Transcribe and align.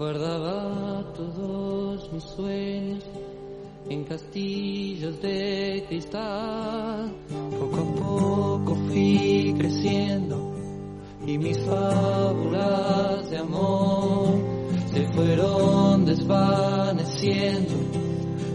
Guardaba 0.00 1.04
todos 1.14 2.10
mis 2.10 2.24
sueños 2.24 3.04
en 3.90 4.04
castillos 4.04 5.20
de 5.20 5.84
cristal. 5.88 7.12
Poco 7.28 7.76
a 7.76 7.94
poco 8.00 8.74
fui 8.86 9.54
creciendo 9.58 10.54
y 11.26 11.36
mis 11.36 11.58
fábulas 11.58 13.28
de 13.28 13.36
amor 13.40 14.38
se 14.90 15.06
fueron 15.08 16.06
desvaneciendo 16.06 17.74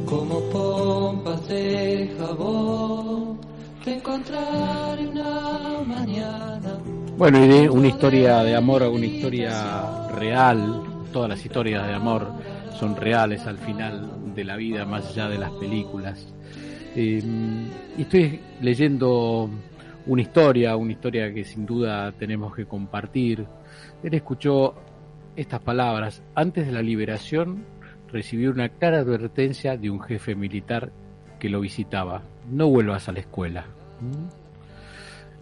como 0.07 0.39
pompas 0.49 1.47
de 1.47 2.15
jabón 2.17 3.37
que 3.83 3.93
encontraré 3.97 5.09
una 5.09 5.83
mañana. 5.85 6.79
Bueno, 7.15 7.45
y 7.45 7.47
de 7.47 7.69
una 7.69 7.87
historia 7.87 8.41
de 8.41 8.55
amor 8.55 8.81
a 8.81 8.89
una 8.89 9.05
historia 9.05 10.07
real, 10.15 10.94
todas 11.15 11.29
las 11.29 11.45
historias 11.45 11.87
de 11.87 11.93
amor 11.93 12.27
son 12.77 12.97
reales 12.97 13.47
al 13.47 13.57
final 13.57 14.35
de 14.35 14.43
la 14.43 14.57
vida, 14.57 14.83
más 14.83 15.11
allá 15.11 15.29
de 15.29 15.37
las 15.37 15.49
películas. 15.51 16.27
Eh, 16.93 17.23
y 17.97 18.01
estoy 18.01 18.41
leyendo 18.59 19.49
una 20.07 20.21
historia, 20.21 20.75
una 20.75 20.91
historia 20.91 21.33
que 21.33 21.45
sin 21.45 21.65
duda 21.65 22.11
tenemos 22.11 22.53
que 22.53 22.65
compartir. 22.65 23.45
Él 24.03 24.13
escuchó 24.13 24.75
estas 25.37 25.61
palabras. 25.61 26.21
Antes 26.35 26.65
de 26.65 26.73
la 26.73 26.81
liberación 26.81 27.63
recibió 28.11 28.51
una 28.51 28.67
clara 28.67 28.99
advertencia 28.99 29.77
de 29.77 29.89
un 29.89 30.01
jefe 30.01 30.35
militar 30.35 30.91
que 31.39 31.47
lo 31.47 31.61
visitaba. 31.61 32.23
No 32.51 32.67
vuelvas 32.67 33.07
a 33.07 33.13
la 33.13 33.21
escuela. 33.21 33.67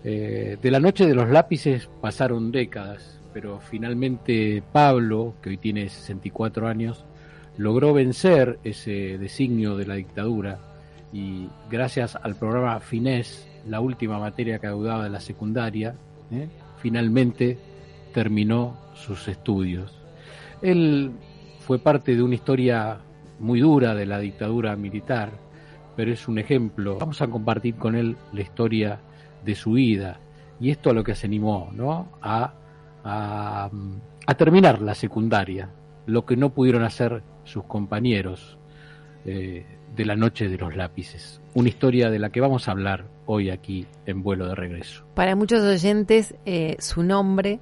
Eh, 0.04 0.56
de 0.62 0.70
la 0.70 0.80
noche 0.80 1.08
de 1.08 1.16
los 1.16 1.32
lápices 1.32 1.90
pasaron 2.00 2.52
décadas, 2.52 3.23
pero 3.34 3.60
finalmente 3.60 4.64
Pablo, 4.72 5.34
que 5.42 5.50
hoy 5.50 5.58
tiene 5.58 5.90
64 5.90 6.68
años, 6.68 7.04
logró 7.58 7.94
vencer 7.94 8.60
ese 8.64 9.18
designio 9.18 9.76
de 9.78 9.86
la 9.86 9.96
dictadura 9.96 10.60
y 11.12 11.48
gracias 11.70 12.16
al 12.16 12.36
programa 12.36 12.80
FINES, 12.80 13.48
la 13.68 13.80
última 13.80 14.20
materia 14.20 14.60
que 14.60 14.68
de 14.68 15.10
la 15.10 15.20
secundaria, 15.20 15.96
¿eh? 16.32 16.48
finalmente 16.82 17.58
terminó 18.14 18.78
sus 18.96 19.28
estudios. 19.28 20.00
Él 20.62 21.12
fue 21.60 21.80
parte 21.80 22.16
de 22.16 22.24
una 22.24 22.36
historia 22.36 23.00
muy 23.40 23.60
dura 23.60 23.96
de 23.96 24.06
la 24.06 24.20
dictadura 24.20 24.76
militar, 24.76 25.32
pero 25.96 26.12
es 26.12 26.28
un 26.28 26.40
ejemplo. 26.40 26.98
Vamos 27.00 27.22
a 27.22 27.28
compartir 27.28 27.76
con 27.76 27.96
él 27.96 28.18
la 28.32 28.42
historia 28.42 29.00
de 29.46 29.56
su 29.56 29.74
vida 29.74 30.20
y 30.60 30.72
esto 30.72 30.90
a 30.90 30.94
lo 30.94 31.04
que 31.04 31.16
se 31.16 31.28
animó 31.28 31.70
¿no? 31.74 32.08
a, 32.22 32.54
a, 33.04 33.70
terminar 34.38 34.82
la 34.82 34.96
secundaria, 34.96 35.70
lo 36.06 36.26
que 36.26 36.36
no 36.36 36.52
pudieron 36.54 36.84
hacer 36.84 37.24
sus 37.44 37.64
compañeros 37.66 38.58
eh, 39.26 39.66
de 39.96 40.06
la 40.06 40.16
noche 40.16 40.48
de 40.48 40.58
los 40.58 40.76
lápices. 40.76 41.42
Una 41.54 41.70
historia 41.70 42.10
de 42.10 42.20
la 42.20 42.30
que 42.30 42.42
vamos 42.42 42.68
a 42.68 42.72
hablar 42.72 43.06
hoy 43.26 43.50
aquí 43.50 43.86
en 44.06 44.24
vuelo 44.24 44.48
de 44.48 44.56
regreso. 44.56 45.06
Para 45.14 45.36
muchos 45.36 45.62
oyentes, 45.62 46.36
eh, 46.46 46.76
su 46.80 47.04
nombre 47.04 47.60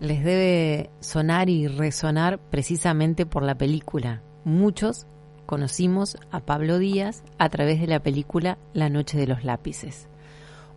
les 0.00 0.24
debe 0.24 0.90
sonar 1.00 1.48
y 1.48 1.68
resonar 1.68 2.38
precisamente 2.38 3.26
por 3.26 3.42
la 3.42 3.54
película. 3.54 4.22
Muchos 4.44 5.06
conocimos 5.46 6.16
a 6.30 6.40
Pablo 6.40 6.78
Díaz 6.78 7.22
a 7.38 7.48
través 7.48 7.80
de 7.80 7.86
la 7.86 8.00
película 8.00 8.58
La 8.72 8.88
Noche 8.88 9.18
de 9.18 9.26
los 9.26 9.44
Lápices. 9.44 10.08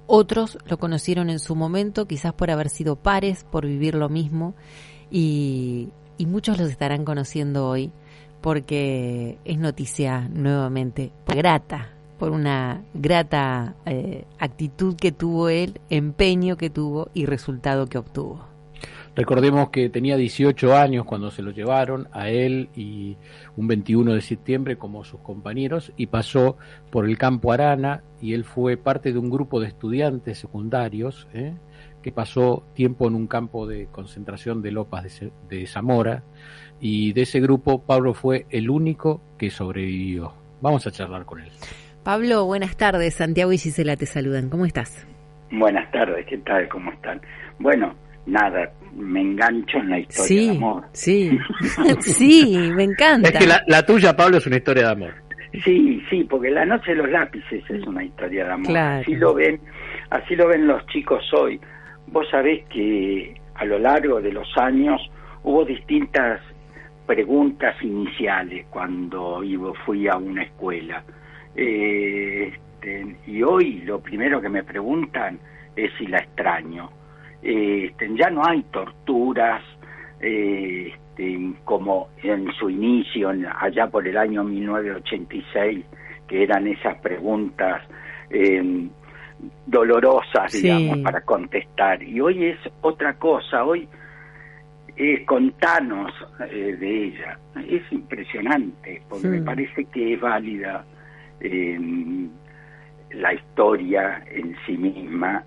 Otros 0.08 0.58
lo 0.66 0.78
conocieron 0.78 1.30
en 1.30 1.40
su 1.40 1.56
momento, 1.56 2.08
quizás 2.08 2.34
por 2.34 2.52
haber 2.52 2.69
sido 2.69 2.96
pares, 2.96 3.44
por 3.44 3.66
vivir 3.66 3.96
lo 3.96 4.09
mismo, 4.09 4.53
y, 5.09 5.90
y 6.18 6.25
muchos 6.25 6.58
los 6.58 6.69
estarán 6.69 7.06
conociendo 7.06 7.68
hoy 7.68 7.91
porque 8.42 9.38
es 9.46 9.58
noticia 9.58 10.28
nuevamente 10.34 11.13
grata 11.25 11.94
por 12.24 12.31
una 12.31 12.84
grata 12.94 13.75
eh, 13.86 14.25
actitud 14.40 14.96
que 14.96 15.12
tuvo 15.12 15.50
él, 15.50 15.81
empeño 15.90 16.56
que 16.56 16.69
tuvo 16.69 17.09
y 17.13 17.25
resultado 17.25 17.88
que 17.88 17.97
obtuvo. 17.97 18.53
Recordemos 19.16 19.69
que 19.69 19.90
tenía 19.90 20.18
18 20.18 20.75
años 20.75 21.06
cuando 21.06 21.29
se 21.29 21.44
lo 21.44 21.51
llevaron 21.51 22.07
a 22.13 22.29
él 22.29 22.69
y 22.75 23.16
un 23.56 23.68
21 23.68 24.16
de 24.16 24.22
septiembre 24.22 24.75
como 24.78 25.03
sus 25.03 25.19
compañeros 25.19 25.94
y 25.97 26.07
pasó 26.07 26.57
por 26.90 27.06
el 27.06 27.19
campo 27.19 27.51
Arana 27.51 28.01
y 28.19 28.34
él 28.34 28.44
fue 28.44 28.75
parte 28.75 29.13
de 29.13 29.19
un 29.19 29.29
grupo 29.29 29.59
de 29.59 29.68
estudiantes 29.68 30.40
secundarios 30.40 31.28
¿eh? 31.31 31.53
que 32.01 32.12
pasó 32.12 32.63
tiempo 32.74 33.07
en 33.07 33.13
un 33.13 33.28
campo 33.28 33.68
de 33.68 33.85
concentración 33.91 34.63
de 34.63 34.72
Lopas 34.72 35.19
de, 35.19 35.31
de 35.47 35.68
Zamora 35.68 36.24
y 36.80 37.13
de 37.13 37.22
ese 37.22 37.40
grupo 37.40 37.84
Pablo 37.84 38.16
fue 38.16 38.47
el 38.50 38.72
único 38.72 39.22
que 39.38 39.51
sobrevivió. 39.51 40.34
Vamos 40.59 40.88
a 40.88 40.91
charlar 40.91 41.25
con 41.25 41.40
él. 41.40 41.51
Pablo, 42.03 42.45
buenas 42.45 42.75
tardes. 42.78 43.13
Santiago 43.13 43.53
y 43.53 43.57
Gisela 43.57 43.95
te 43.95 44.07
saludan. 44.07 44.50
¿Cómo 44.50 44.66
estás? 44.66 45.06
Buenas 45.51 45.90
tardes, 45.91 46.25
¿qué 46.25 46.40
tal? 46.40 46.68
¿Cómo 46.68 46.91
están? 46.91 47.22
Bueno, 47.59 47.94
nada, 48.26 48.72
me 48.96 49.22
engancho 49.22 49.78
en 49.78 49.90
la 49.90 50.00
historia 50.00 50.28
sí, 50.28 50.46
de 50.46 50.58
amor. 50.58 50.84
Sí, 50.94 51.40
sí, 52.02 52.72
me 52.76 52.84
encanta. 52.84 53.30
Es 53.30 53.38
que 53.38 53.48
la, 53.48 53.86
tuya, 53.86 54.16
Pablo, 54.16 54.38
es 54.38 54.48
una 54.48 54.58
historia 54.58 54.84
de 54.84 54.92
amor. 54.92 55.14
Sí, 55.64 56.02
sí, 56.10 56.24
porque 56.24 56.50
La 56.50 56.66
Noche 56.66 56.92
de 56.92 56.98
los 56.98 57.10
Lápices 57.10 57.64
es 57.70 57.84
una 57.86 58.04
historia 58.04 58.46
de 58.46 58.52
amor. 58.52 58.78
Así 58.78 59.16
lo 59.16 59.34
ven, 59.34 59.60
así 60.10 60.36
lo 60.36 60.48
ven 60.48 60.68
los 60.68 60.86
chicos 60.88 61.24
hoy. 61.34 61.60
Vos 62.08 62.28
sabés 62.30 62.66
que 62.70 63.36
a 63.56 63.66
lo 63.66 63.78
largo 63.78 64.20
de 64.20 64.32
los 64.32 64.48
años 64.58 65.00
hubo 65.44 65.64
distintas 65.64 66.42
preguntas 67.06 67.76
iniciales 67.84 68.66
cuando 68.70 69.44
iba, 69.44 69.74
fui 69.86 70.08
a 70.08 70.18
una 70.18 70.44
escuela. 70.44 71.04
Eh, 71.56 72.52
este, 72.84 73.16
y 73.28 73.42
hoy 73.44 73.82
lo 73.82 74.00
primero 74.00 74.42
que 74.42 74.50
me 74.50 74.64
preguntan 74.64 75.40
es 75.76 75.92
si 75.98 76.06
la 76.08 76.18
extraño 76.18 76.90
este, 77.44 78.09
ya 78.16 78.30
no 78.30 78.42
hay 78.46 78.64
torturas 78.64 79.62
eh, 80.20 80.94
este, 81.14 81.54
como 81.64 82.09
en 82.24 82.52
su 82.54 82.70
inicio, 82.70 83.31
allá 83.59 83.88
por 83.88 84.08
el 84.08 84.18
año 84.18 84.44
1986, 84.44 85.86
que 86.28 86.44
eran 86.44 86.68
esas 86.68 86.98
preguntas 87.02 87.84
em, 88.30 88.90
dolorosas, 89.68 90.52
digamos, 90.52 91.00
para 91.00 91.22
contestar. 91.22 92.02
Y 92.02 92.20
hoy 92.20 92.46
es 92.46 92.58
otra 92.81 93.14
cosa, 93.14 93.64
hoy 93.64 93.88
eh, 94.96 95.24
contanos 95.25 96.12
eh, 96.50 96.75
de 96.80 97.06
ella. 97.06 97.38
Es 97.68 97.84
impresionante, 97.92 99.04
porque 99.08 99.28
me 99.28 99.42
parece 99.42 99.86
que 99.86 100.16
es 100.16 100.20
válida 100.20 100.84
em, 101.42 102.30
la 103.12 103.34
historia 103.34 104.24
en 104.31 104.56
sí 104.66 104.78
misma. 104.78 105.44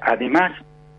Además, 0.00 0.52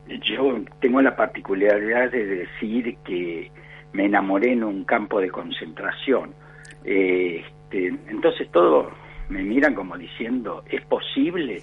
yo 0.07 0.59
tengo 0.79 1.01
la 1.01 1.15
particularidad 1.15 2.11
de 2.11 2.25
decir 2.25 2.97
que 3.05 3.51
me 3.93 4.05
enamoré 4.05 4.53
en 4.53 4.63
un 4.63 4.83
campo 4.83 5.19
de 5.19 5.29
concentración. 5.29 6.33
este, 6.83 7.87
entonces 8.09 8.49
todo 8.51 8.91
me 9.29 9.41
miran 9.43 9.73
como 9.73 9.97
diciendo, 9.97 10.63
¿es 10.69 10.81
posible? 10.85 11.59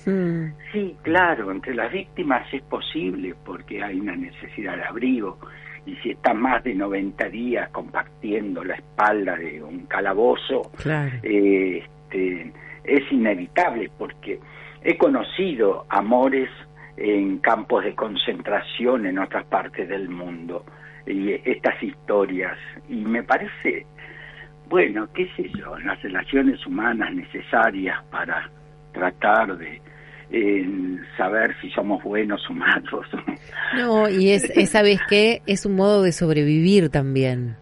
Sí, 0.73 0.97
claro, 1.03 1.50
entre 1.50 1.75
las 1.75 1.93
víctimas 1.93 2.47
es 2.53 2.62
posible 2.62 3.35
porque 3.44 3.82
hay 3.82 4.00
una 4.00 4.17
necesidad 4.17 4.76
de 4.76 4.85
abrigo 4.85 5.38
y 5.87 5.94
si 5.97 6.11
está 6.11 6.35
más 6.35 6.62
de 6.64 6.75
90 6.75 7.29
días 7.29 7.69
compartiendo 7.70 8.64
la 8.64 8.75
espalda 8.75 9.37
de 9.37 9.62
un 9.62 9.87
calabozo, 9.87 10.70
este, 11.23 12.53
es 12.85 13.12
inevitable 13.12 13.91
porque 13.99 14.41
he 14.82 14.97
conocido 14.97 15.87
amores 15.88 16.49
en 16.96 17.38
campos 17.38 17.84
de 17.84 17.94
concentración 17.94 19.06
en 19.06 19.19
otras 19.19 19.44
partes 19.46 19.88
del 19.88 20.08
mundo 20.08 20.64
y 21.06 21.32
estas 21.32 21.82
historias 21.82 22.58
y 22.88 22.96
me 22.96 23.22
parece 23.22 23.87
bueno 24.69 25.08
qué 25.14 25.28
sé 25.37 25.50
yo 25.58 25.78
las 25.78 26.00
relaciones 26.02 26.64
humanas 26.66 27.14
necesarias 27.14 28.02
para 28.10 28.50
tratar 28.92 29.56
de 29.56 29.81
en 30.32 31.00
saber 31.16 31.56
si 31.60 31.70
somos 31.70 32.02
buenos 32.04 32.40
o 32.48 32.52
malos. 32.52 33.06
No, 33.76 34.08
y 34.08 34.31
es, 34.31 34.52
¿sabes 34.69 35.00
qué? 35.08 35.42
Es 35.46 35.64
un 35.64 35.76
modo 35.76 36.02
de 36.02 36.10
sobrevivir 36.10 36.88
también. 36.88 37.56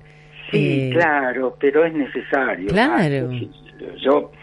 Sí, 0.51 0.89
eh, 0.89 0.91
claro, 0.91 1.55
pero 1.61 1.85
es 1.85 1.93
necesario. 1.93 2.69
Claro. 2.69 3.31
Ah, 3.31 4.38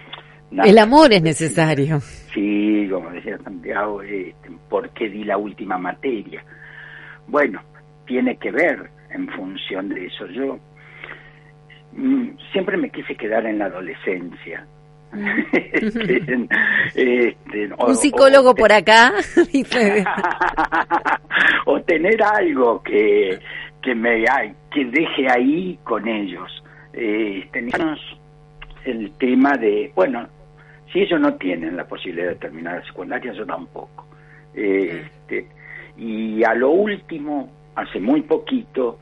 El 0.51 0.77
amor 0.77 1.12
es 1.13 1.21
necesario. 1.21 2.00
Sí, 2.33 2.88
como 2.92 3.09
decía 3.09 3.38
Santiago, 3.44 4.01
este, 4.01 4.50
¿por 4.69 4.89
qué 4.92 5.09
di 5.09 5.24
la 5.24 5.38
última 5.38 5.77
materia? 5.77 6.44
Bueno, 7.27 7.62
tiene 8.06 8.38
que 8.38 8.51
ver 8.51 8.89
en 9.09 9.27
función 9.30 9.89
de 9.89 10.06
eso. 10.06 10.27
Yo 10.27 10.59
mm, 11.94 12.30
siempre 12.51 12.77
me 12.77 12.89
quise 12.89 13.15
quedar 13.15 13.45
en 13.45 13.59
la 13.59 13.65
adolescencia. 13.65 14.65
Este, 16.95 17.69
un 17.77 17.95
psicólogo 17.95 18.53
por 18.53 18.71
acá 18.71 19.13
o 21.65 21.81
tener 21.81 22.21
algo 22.24 22.81
que 22.83 23.39
que 23.81 23.95
me 23.95 24.25
que 24.71 24.86
deje 24.86 25.30
ahí 25.30 25.80
con 25.83 26.07
ellos 26.07 26.63
eh, 26.94 27.47
teníamos 27.51 28.00
el 28.85 29.11
tema 29.17 29.53
de 29.57 29.91
bueno 29.95 30.27
si 30.91 31.01
ellos 31.01 31.19
no 31.19 31.35
tienen 31.35 31.75
la 31.75 31.85
posibilidad 31.85 32.29
de 32.29 32.35
terminar 32.35 32.79
la 32.79 32.85
secundaria 32.85 33.33
yo 33.33 33.45
tampoco 33.45 34.05
este, 34.53 35.47
y 35.97 36.43
a 36.43 36.53
lo 36.53 36.71
último 36.71 37.51
hace 37.75 37.99
muy 37.99 38.21
poquito 38.21 38.99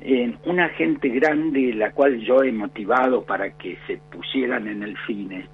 en 0.00 0.38
una 0.44 0.68
gente 0.70 1.08
grande 1.08 1.72
la 1.74 1.92
cual 1.92 2.18
yo 2.20 2.42
he 2.42 2.52
motivado 2.52 3.24
para 3.24 3.50
que 3.50 3.78
se 3.86 3.98
pusieran 4.10 4.68
en 4.68 4.82
el 4.82 4.96
cine, 5.06 5.46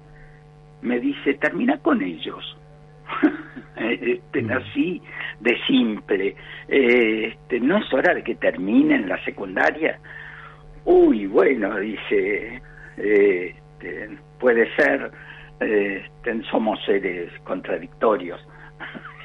me 0.81 0.99
dice, 0.99 1.35
termina 1.35 1.77
con 1.77 2.01
ellos. 2.01 2.57
este, 3.75 4.41
mm. 4.41 4.51
así 4.51 5.01
de 5.39 5.57
simple. 5.67 6.35
este, 6.67 7.59
no 7.59 7.77
es 7.77 7.93
hora 7.93 8.13
de 8.13 8.23
que 8.23 8.35
terminen 8.35 9.07
la 9.07 9.23
secundaria. 9.23 9.99
Uy, 10.85 11.27
bueno, 11.27 11.79
dice, 11.79 12.61
este, 13.83 14.17
puede 14.39 14.73
ser, 14.75 15.11
este, 15.59 16.43
somos 16.49 16.79
seres 16.85 17.31
contradictorios. 17.43 18.39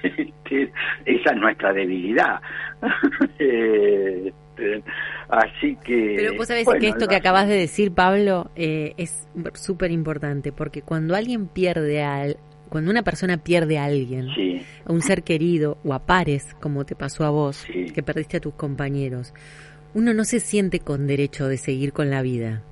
Este, 0.01 0.73
esa 1.07 1.33
es 1.33 1.37
nuestra 1.39 1.73
debilidad. 1.73 2.41
Este, 3.41 4.83
así 5.29 5.77
que... 5.85 6.15
Pero 6.17 6.37
vos 6.37 6.47
sabés 6.47 6.69
que 6.81 6.89
esto 6.89 7.09
que 7.09 7.17
acabas 7.17 7.49
de 7.49 7.57
decir, 7.57 7.93
Pablo, 7.93 8.51
eh, 8.55 8.95
es 8.97 9.29
súper 9.55 9.91
importante, 9.91 10.53
porque 10.53 10.83
cuando 10.83 11.17
alguien 11.17 11.49
pierde 11.49 12.03
al... 12.03 12.37
Cuando 12.69 12.91
una 12.91 13.03
persona 13.03 13.39
pierde 13.39 13.79
a 13.79 13.85
alguien, 13.85 14.29
a 14.85 14.93
un 14.93 15.01
ser 15.01 15.23
querido 15.23 15.79
o 15.85 15.95
a 15.95 16.07
pares, 16.07 16.55
como 16.61 16.85
te 16.85 16.95
pasó 16.95 17.25
a 17.25 17.31
vos, 17.31 17.67
que 17.67 18.03
perdiste 18.03 18.37
a 18.37 18.41
tus 18.41 18.55
compañeros, 18.55 19.33
uno 19.95 20.13
no 20.13 20.25
se 20.25 20.39
siente 20.39 20.79
con 20.81 21.07
derecho 21.07 21.49
de 21.49 21.57
seguir 21.57 21.93
con 21.93 22.11
la 22.11 22.21
vida 22.21 22.63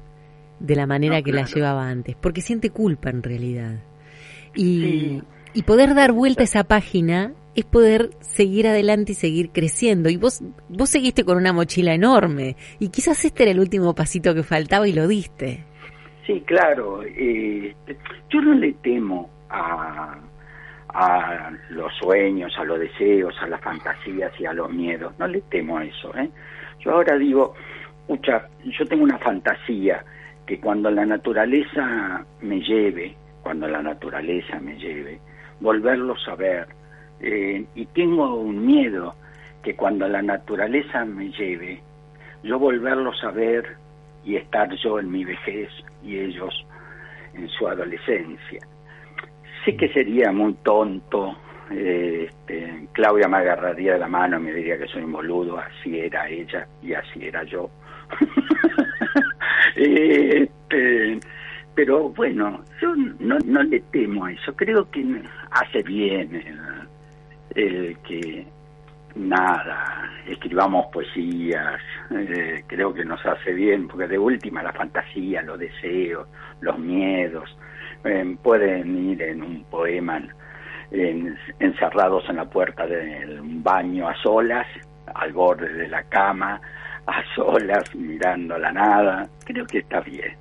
de 0.58 0.76
la 0.76 0.86
manera 0.86 1.22
que 1.22 1.32
la 1.32 1.44
llevaba 1.44 1.88
antes, 1.88 2.16
porque 2.16 2.40
siente 2.40 2.70
culpa 2.70 3.10
en 3.10 3.22
realidad. 3.22 3.80
Y, 4.54 5.22
y 5.52 5.62
poder 5.62 5.94
dar 5.94 6.12
vuelta 6.12 6.42
a 6.42 6.44
esa 6.44 6.64
página 6.64 7.32
es 7.56 7.64
poder 7.64 8.10
seguir 8.20 8.68
adelante 8.68 9.12
y 9.12 9.14
seguir 9.14 9.50
creciendo. 9.50 10.10
Y 10.10 10.16
vos, 10.18 10.42
vos 10.68 10.90
seguiste 10.90 11.24
con 11.24 11.38
una 11.38 11.52
mochila 11.52 11.94
enorme 11.94 12.56
y 12.78 12.90
quizás 12.90 13.24
este 13.24 13.44
era 13.44 13.52
el 13.52 13.60
último 13.60 13.94
pasito 13.94 14.34
que 14.34 14.42
faltaba 14.42 14.86
y 14.86 14.92
lo 14.92 15.08
diste. 15.08 15.64
Sí, 16.26 16.42
claro. 16.46 17.02
Eh, 17.02 17.74
yo 18.30 18.40
no 18.42 18.52
le 18.54 18.74
temo 18.74 19.30
a, 19.48 20.18
a 20.88 21.50
los 21.70 21.92
sueños, 21.94 22.52
a 22.58 22.64
los 22.64 22.78
deseos, 22.78 23.34
a 23.40 23.46
las 23.46 23.60
fantasías 23.62 24.32
y 24.38 24.44
a 24.44 24.52
los 24.52 24.70
miedos. 24.70 25.14
No 25.18 25.26
le 25.26 25.40
temo 25.42 25.78
a 25.78 25.84
eso. 25.84 26.14
¿eh? 26.16 26.28
Yo 26.80 26.90
ahora 26.92 27.16
digo, 27.16 27.54
escucha, 28.00 28.48
yo 28.64 28.84
tengo 28.86 29.04
una 29.04 29.18
fantasía 29.18 30.04
que 30.46 30.60
cuando 30.60 30.90
la 30.90 31.04
naturaleza 31.04 32.24
me 32.40 32.60
lleve, 32.60 33.16
cuando 33.42 33.66
la 33.66 33.82
naturaleza 33.82 34.60
me 34.60 34.78
lleve, 34.78 35.20
volverlo 35.60 36.14
a 36.26 36.34
ver, 36.36 36.68
eh, 37.20 37.64
y 37.74 37.86
tengo 37.86 38.36
un 38.36 38.64
miedo 38.64 39.14
que 39.62 39.74
cuando 39.74 40.08
la 40.08 40.22
naturaleza 40.22 41.04
me 41.04 41.30
lleve, 41.30 41.82
yo 42.42 42.58
volverlos 42.58 43.22
a 43.24 43.30
ver 43.30 43.76
y 44.24 44.36
estar 44.36 44.72
yo 44.76 45.00
en 45.00 45.10
mi 45.10 45.24
vejez 45.24 45.68
y 46.02 46.18
ellos 46.18 46.64
en 47.34 47.48
su 47.48 47.66
adolescencia. 47.66 48.60
Sé 49.64 49.76
que 49.76 49.88
sería 49.88 50.30
muy 50.30 50.54
tonto, 50.62 51.36
eh, 51.70 52.28
este, 52.28 52.88
Claudia 52.92 53.28
me 53.28 53.38
agarraría 53.38 53.94
de 53.94 53.98
la 53.98 54.08
mano 54.08 54.38
y 54.38 54.42
me 54.42 54.52
diría 54.52 54.78
que 54.78 54.86
soy 54.86 55.02
un 55.02 55.12
boludo, 55.12 55.58
así 55.58 55.98
era 55.98 56.28
ella 56.28 56.66
y 56.82 56.92
así 56.92 57.26
era 57.26 57.42
yo. 57.44 57.68
este, 59.76 61.20
pero 61.74 62.08
bueno, 62.10 62.64
yo 62.80 62.94
no, 63.20 63.38
no 63.44 63.62
le 63.62 63.80
temo 63.92 64.24
a 64.24 64.32
eso, 64.32 64.54
creo 64.56 64.90
que 64.90 65.04
hace 65.50 65.82
bien 65.82 66.42
el 67.54 67.96
que 67.98 68.46
nada, 69.16 70.10
escribamos 70.26 70.86
poesías, 70.92 71.80
eh, 72.10 72.62
creo 72.66 72.92
que 72.92 73.04
nos 73.04 73.24
hace 73.24 73.52
bien, 73.52 73.88
porque 73.88 74.06
de 74.06 74.18
última 74.18 74.62
la 74.62 74.72
fantasía, 74.72 75.42
los 75.42 75.58
deseos, 75.58 76.28
los 76.60 76.78
miedos, 76.78 77.56
eh, 78.04 78.36
pueden 78.42 79.10
ir 79.10 79.22
en 79.22 79.42
un 79.42 79.64
poema 79.64 80.22
encerrados 81.58 82.24
en 82.28 82.36
la 82.36 82.44
puerta 82.44 82.86
del 82.86 83.40
baño 83.42 84.08
a 84.08 84.14
solas, 84.22 84.66
al 85.14 85.32
borde 85.32 85.72
de 85.72 85.88
la 85.88 86.04
cama, 86.04 86.60
a 87.06 87.22
solas, 87.34 87.94
mirando 87.94 88.58
la 88.58 88.72
nada, 88.72 89.28
creo 89.44 89.66
que 89.66 89.78
está 89.78 90.00
bien. 90.00 90.34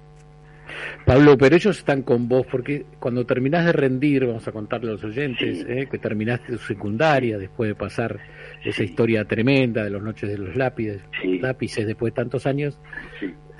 Pablo, 1.06 1.38
pero 1.38 1.56
ellos 1.56 1.77
están 1.77 2.01
con 2.01 2.27
vos 2.27 2.45
porque 2.50 2.85
cuando 3.00 3.25
terminás 3.25 3.65
de 3.65 3.71
rendir, 3.71 4.25
vamos 4.25 4.47
a 4.47 4.51
contarle 4.51 4.89
a 4.89 4.94
los 4.94 5.03
oyentes, 5.03 5.65
eh, 5.67 5.88
que 5.89 6.00
terminaste 6.00 6.53
tu 6.53 6.57
secundaria 6.57 7.38
después 7.38 7.69
de 7.69 7.75
pasar 7.75 8.19
esa 8.63 8.83
historia 8.83 9.25
tremenda 9.25 9.83
de 9.83 9.91
los 9.91 10.01
noches 10.01 10.29
de 10.29 10.38
los 10.38 10.56
lápices, 10.56 11.01
lápices 11.23 11.85
después 11.85 12.13
de 12.13 12.15
tantos 12.15 12.47
años, 12.47 12.79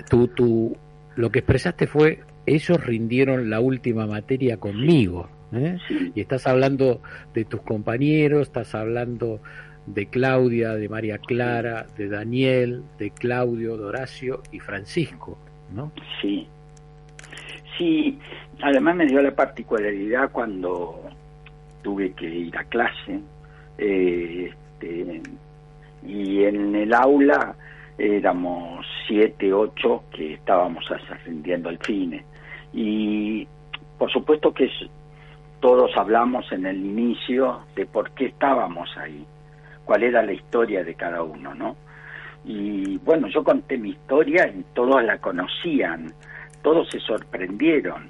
tú, 0.10 0.28
tú, 0.30 0.76
lo 1.16 1.30
que 1.30 1.40
expresaste 1.40 1.86
fue, 1.86 2.22
ellos 2.48 2.84
rindieron 2.84 3.50
la 3.50 3.60
última 3.60 4.08
materia 4.08 4.58
conmigo. 4.58 5.30
¿eh? 5.54 5.78
Y 6.16 6.22
estás 6.22 6.48
hablando 6.48 7.02
de 7.34 7.46
tus 7.46 7.62
compañeros, 7.62 8.48
estás 8.48 8.74
hablando 8.74 9.42
de 9.86 10.08
Claudia, 10.08 10.74
de 10.74 10.90
María 10.90 11.18
Clara, 11.18 11.86
de 11.98 12.10
Daniel, 12.10 12.84
de 12.98 13.12
Claudio, 13.12 13.78
de 13.78 13.84
Horacio 13.86 14.42
y 14.52 14.60
Francisco, 14.60 15.38
¿no? 15.74 15.92
Sí, 16.22 16.48
Sí, 17.78 18.18
además 18.62 18.96
me 18.96 19.06
dio 19.06 19.22
la 19.22 19.32
particularidad 19.32 20.32
cuando 20.32 21.02
tuve 21.82 22.14
que 22.14 22.26
ir 22.28 22.58
a 22.58 22.64
clase 22.64 23.20
eh, 23.78 24.50
este, 24.50 25.22
y 26.08 26.44
en 26.44 26.76
el 26.76 26.94
aula 26.94 27.56
éramos 27.98 28.86
siete, 29.08 29.52
ocho 29.52 30.04
que 30.12 30.34
estábamos 30.34 30.86
ascendiendo 30.90 31.70
al 31.70 31.80
cine. 31.80 32.24
Y 32.74 33.48
por 33.98 34.12
supuesto 34.12 34.54
que 34.54 34.70
todos 35.60 35.92
hablamos 35.98 36.50
en 36.52 36.66
el 36.66 36.78
inicio 36.78 37.62
de 37.76 37.86
por 37.86 38.12
qué 38.12 38.28
estábamos 38.28 38.90
ahí, 38.98 39.26
cuál 39.86 40.04
era 40.04 40.22
la 40.22 40.34
historia 40.34 40.84
de 40.84 40.96
cada 40.96 41.24
uno, 41.24 41.56
¿no? 41.56 41.76
Y 42.44 42.98
bueno, 42.98 43.28
yo 43.28 43.44
conté 43.44 43.78
mi 43.78 43.90
historia 43.92 44.48
y 44.48 44.64
todos 44.74 45.04
la 45.04 45.18
conocían 45.20 46.14
todos 46.66 46.90
se 46.90 47.00
sorprendieron, 47.00 48.10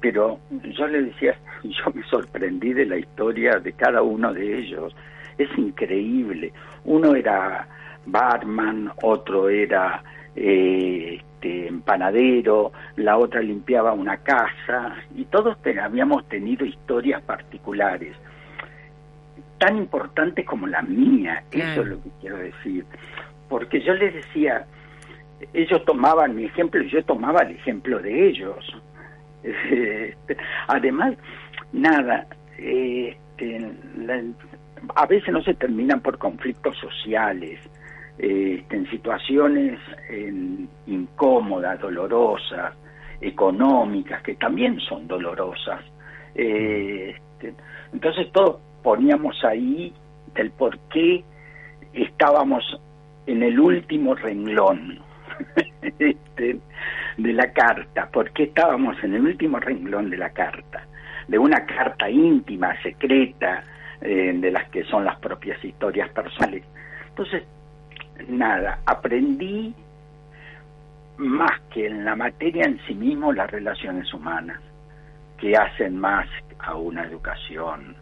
pero 0.00 0.38
yo 0.78 0.86
le 0.86 1.02
decía, 1.02 1.34
yo 1.64 1.92
me 1.92 2.04
sorprendí 2.04 2.72
de 2.72 2.86
la 2.86 2.96
historia 2.96 3.58
de 3.58 3.72
cada 3.72 4.00
uno 4.00 4.32
de 4.32 4.60
ellos, 4.60 4.94
es 5.36 5.48
increíble, 5.58 6.52
uno 6.84 7.16
era 7.16 7.66
barman, 8.06 8.92
otro 9.02 9.48
era 9.48 10.04
eh, 10.36 11.20
este, 11.40 11.66
empanadero, 11.66 12.70
la 12.94 13.18
otra 13.18 13.40
limpiaba 13.40 13.92
una 13.92 14.18
casa 14.18 14.94
y 15.16 15.24
todos 15.24 15.56
habíamos 15.82 16.28
tenido 16.28 16.64
historias 16.64 17.22
particulares 17.22 18.14
tan 19.60 19.76
importantes 19.76 20.44
como 20.46 20.66
la 20.66 20.80
mía, 20.82 21.44
eso 21.52 21.82
es 21.82 21.86
lo 21.86 22.02
que 22.02 22.08
quiero 22.20 22.38
decir, 22.38 22.84
porque 23.48 23.82
yo 23.82 23.94
les 23.94 24.14
decía, 24.14 24.66
ellos 25.52 25.84
tomaban 25.84 26.34
mi 26.34 26.46
ejemplo 26.46 26.82
y 26.82 26.90
yo 26.90 27.04
tomaba 27.04 27.42
el 27.42 27.56
ejemplo 27.56 27.98
de 28.00 28.28
ellos. 28.28 28.56
Además, 30.66 31.14
nada, 31.72 32.26
este, 32.56 33.70
a 34.94 35.06
veces 35.06 35.28
no 35.30 35.42
se 35.42 35.54
terminan 35.54 36.00
por 36.00 36.16
conflictos 36.16 36.76
sociales, 36.78 37.60
este, 38.16 38.76
en 38.76 38.88
situaciones 38.90 39.78
incómodas, 40.86 41.78
dolorosas, 41.80 42.74
económicas, 43.20 44.22
que 44.22 44.36
también 44.36 44.80
son 44.80 45.06
dolorosas. 45.06 45.84
Este, 46.34 47.54
entonces 47.92 48.32
todos 48.32 48.69
poníamos 48.82 49.44
ahí 49.44 49.92
el 50.34 50.50
por 50.50 50.78
qué 50.92 51.24
estábamos 51.92 52.80
en 53.26 53.42
el 53.42 53.58
último 53.58 54.14
renglón 54.14 54.98
este, 55.98 56.58
de 57.16 57.32
la 57.32 57.52
carta, 57.52 58.08
por 58.10 58.30
qué 58.32 58.44
estábamos 58.44 59.02
en 59.04 59.14
el 59.14 59.22
último 59.22 59.58
renglón 59.58 60.10
de 60.10 60.16
la 60.16 60.30
carta, 60.30 60.86
de 61.28 61.38
una 61.38 61.64
carta 61.66 62.08
íntima, 62.08 62.80
secreta, 62.82 63.64
eh, 64.00 64.32
de 64.34 64.50
las 64.50 64.68
que 64.70 64.84
son 64.84 65.04
las 65.04 65.18
propias 65.18 65.62
historias 65.64 66.08
personales. 66.10 66.64
Entonces, 67.08 67.44
nada, 68.28 68.80
aprendí 68.86 69.74
más 71.18 71.60
que 71.72 71.86
en 71.86 72.04
la 72.04 72.16
materia 72.16 72.64
en 72.64 72.80
sí 72.86 72.94
mismo 72.94 73.32
las 73.32 73.50
relaciones 73.50 74.12
humanas, 74.14 74.60
que 75.38 75.56
hacen 75.56 75.98
más 75.98 76.26
a 76.58 76.74
una 76.74 77.04
educación 77.04 77.94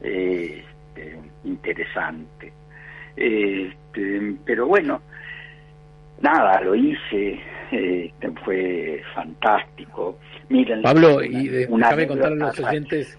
este, 0.00 1.18
interesante. 1.44 2.52
Este, 3.16 4.36
pero 4.44 4.66
bueno, 4.66 5.00
nada, 6.20 6.60
lo 6.60 6.74
hice, 6.74 7.40
este, 7.70 8.30
fue 8.44 9.02
fantástico. 9.14 10.18
Miren, 10.48 10.82
Pablo, 10.82 11.22
y 11.22 11.48
déjame 11.48 12.06
contar 12.06 12.32
a 12.32 12.34
los 12.34 12.58
oyentes 12.58 13.18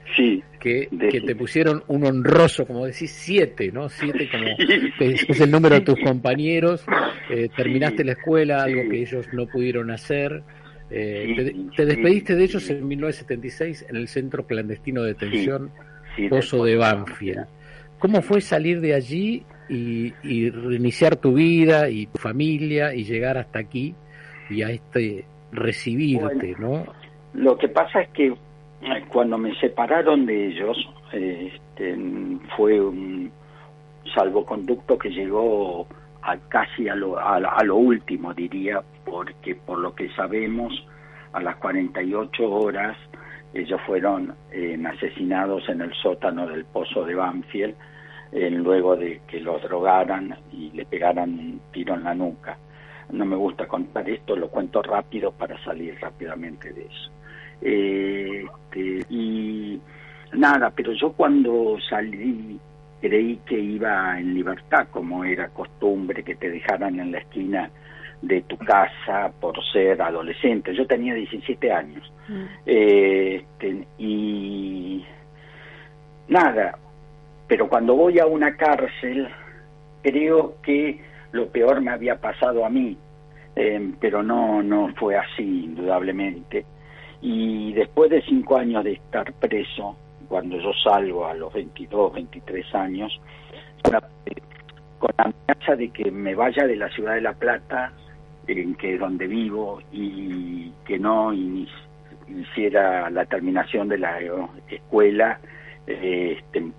que, 0.60 0.90
que, 0.90 1.22
te 1.22 1.36
pusieron 1.36 1.84
un 1.88 2.06
honroso, 2.06 2.66
como 2.66 2.86
decís, 2.86 3.12
siete, 3.12 3.72
¿no? 3.72 3.90
Siete, 3.90 4.30
como 4.30 4.46
es 5.00 5.40
el 5.40 5.52
número 5.52 5.76
de 5.76 5.82
tus 5.82 6.00
compañeros, 6.00 6.86
eh, 7.30 7.50
terminaste 7.56 8.04
la 8.04 8.14
escuela, 8.14 8.64
algo 8.64 8.90
que 8.90 9.02
ellos 9.02 9.28
no 9.32 9.48
pudieron 9.48 9.92
hacer. 9.92 10.44
Eh, 10.90 11.56
te, 11.78 11.86
despediste 11.86 12.36
de 12.36 12.44
ellos 12.44 12.70
en 12.70 12.86
1976 12.86 13.86
en 13.90 13.96
el 13.96 14.10
centro 14.10 14.46
clandestino 14.46 15.04
de 15.04 15.14
detención 15.14 15.72
Pozo 16.30 16.66
de 16.66 16.78
Banfield. 16.78 17.46
¿Cómo 18.00 18.22
fue 18.22 18.42
salir 18.42 18.82
de 18.82 18.96
allí 18.96 19.46
y, 19.70 20.14
y, 20.24 20.50
reiniciar 20.50 21.16
tu 21.16 21.34
vida 21.34 21.90
y 21.90 22.08
tu 22.08 22.18
familia 22.18 22.94
y 22.94 23.04
llegar 23.04 23.38
hasta 23.38 23.60
aquí 23.60 23.96
y 24.50 24.64
a 24.64 24.72
este 24.72 25.26
recibirte, 25.52 26.56
¿no? 26.60 26.86
Lo 27.34 27.58
que 27.58 27.70
pasa 27.70 28.02
es 28.02 28.10
que 28.10 28.28
eh, 28.28 29.06
cuando 29.08 29.38
me 29.38 29.56
separaron 29.60 30.26
de 30.26 30.48
ellos, 30.48 30.78
este, 31.12 31.96
fue 32.56 32.82
un 32.82 33.32
salvoconducto 34.14 34.98
que 34.98 35.10
llegó 35.10 35.88
a 36.22 36.38
casi 36.50 36.88
a 36.90 36.96
lo, 36.96 37.18
a, 37.18 37.64
lo 37.64 37.76
último, 37.78 38.34
diría, 38.34 38.82
porque 39.06 39.56
por 39.56 39.80
lo 39.80 39.96
que 39.96 40.10
sabemos, 40.16 40.74
a 41.34 41.42
las 41.42 41.56
48 41.58 42.50
horas 42.50 42.98
ellos 43.54 43.80
fueron 43.86 44.34
eh, 44.52 44.82
asesinados 44.86 45.68
en 45.70 45.82
el 45.82 45.94
sótano 45.94 46.48
del 46.48 46.66
pozo 46.66 47.04
de 47.06 47.16
Banfield 47.16 47.76
luego 48.32 48.96
de 48.96 49.22
que 49.28 49.40
los 49.42 49.62
drogaran 49.62 50.36
y 50.54 50.72
le 50.72 50.86
pegaran 50.86 51.32
un 51.32 51.62
tiro 51.72 51.96
en 51.96 52.04
la 52.04 52.16
nuca. 52.16 52.58
No 53.12 53.26
me 53.26 53.36
gusta 53.36 53.68
contar 53.68 54.10
esto, 54.10 54.36
lo 54.36 54.48
cuento 54.48 54.82
rápido 54.82 55.32
para 55.34 55.62
salir 55.64 55.98
rápidamente 56.00 56.72
de 56.72 56.82
eso. 56.86 57.12
Este, 57.62 59.06
y 59.10 59.80
nada, 60.34 60.72
pero 60.74 60.94
yo 60.94 61.12
cuando 61.12 61.78
salí 61.90 62.58
creí 63.02 63.38
que 63.46 63.60
iba 63.60 64.20
en 64.20 64.34
libertad, 64.34 64.88
como 64.92 65.26
era 65.26 65.50
costumbre 65.50 66.24
que 66.24 66.36
te 66.36 66.50
dejaran 66.50 67.00
en 67.00 67.12
la 67.12 67.18
esquina 67.18 67.70
de 68.22 68.42
tu 68.44 68.58
casa 68.58 69.32
por 69.40 69.56
ser 69.72 70.02
adolescente. 70.02 70.76
Yo 70.76 70.86
tenía 70.86 71.14
17 71.14 71.72
años. 71.72 72.12
Mm. 72.28 72.44
Este, 72.66 73.88
y 73.98 75.06
nada, 76.28 76.78
pero 77.48 77.68
cuando 77.68 77.96
voy 77.96 78.20
a 78.20 78.26
una 78.26 78.56
cárcel, 78.56 79.28
creo 80.02 80.56
que 80.62 81.02
lo 81.32 81.48
peor 81.48 81.82
me 81.82 81.92
había 81.92 82.20
pasado 82.20 82.66
a 82.66 82.70
mí, 82.70 82.98
em, 83.56 83.94
pero 84.00 84.24
no, 84.24 84.62
no 84.62 84.94
fue 84.96 85.18
así, 85.18 85.66
indudablemente. 85.66 86.66
Y 87.22 87.74
después 87.74 88.10
de 88.10 88.22
cinco 88.24 88.58
años 88.58 88.84
de 88.84 88.94
estar 88.94 89.32
preso, 89.34 89.96
cuando 90.28 90.58
yo 90.60 90.72
salgo 90.84 91.26
a 91.26 91.34
los 91.34 91.54
22, 91.54 92.14
23 92.14 92.76
años, 92.76 93.20
con 93.84 95.10
la 95.18 95.24
amenaza 95.26 95.76
de 95.76 95.90
que 95.90 96.10
me 96.10 96.36
vaya 96.36 96.66
de 96.66 96.76
la 96.76 96.90
ciudad 96.90 97.16
de 97.16 97.22
La 97.22 97.34
Plata, 97.34 97.92
en 98.48 98.76
que 98.76 98.96
es 98.96 99.00
donde 99.00 99.28
vivo, 99.28 99.82
y 99.92 100.72
que 100.86 101.00
no 101.00 101.34
hiciera 101.34 103.10
la 103.10 103.26
terminación 103.26 103.88
de 103.88 103.98
la 103.98 104.20
escuela, 104.70 105.40
este, 105.86 106.72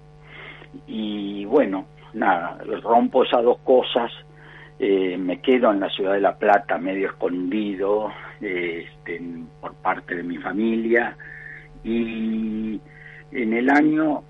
y 0.86 1.44
bueno, 1.44 1.86
nada, 2.14 2.58
rompo 2.82 3.24
esas 3.24 3.42
dos 3.42 3.58
cosas, 3.58 4.10
eh, 4.78 5.16
me 5.16 5.40
quedo 5.40 5.70
en 5.70 5.80
la 5.80 5.90
ciudad 5.90 6.14
de 6.14 6.20
La 6.20 6.36
Plata 6.36 6.78
medio 6.78 7.08
escondido 7.08 8.10
este, 8.40 9.22
por 9.60 9.74
parte 9.74 10.16
de 10.16 10.22
mi 10.24 10.38
familia 10.38 11.16
y 11.84 12.80
en 13.30 13.52
el 13.52 13.70
año 13.70 14.24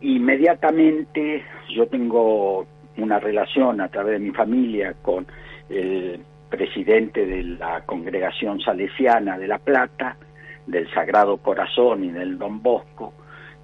inmediatamente 0.00 1.44
yo 1.74 1.86
tengo 1.86 2.66
una 2.96 3.20
relación 3.20 3.80
a 3.80 3.88
través 3.88 4.14
de 4.14 4.26
mi 4.26 4.30
familia 4.32 4.94
con 5.00 5.26
el 5.68 6.20
presidente 6.52 7.24
de 7.24 7.42
la 7.42 7.80
congregación 7.86 8.60
salesiana 8.60 9.38
de 9.38 9.48
La 9.48 9.58
Plata, 9.58 10.18
del 10.66 10.88
Sagrado 10.92 11.38
Corazón 11.38 12.04
y 12.04 12.12
del 12.12 12.38
Don 12.38 12.62
Bosco, 12.62 13.14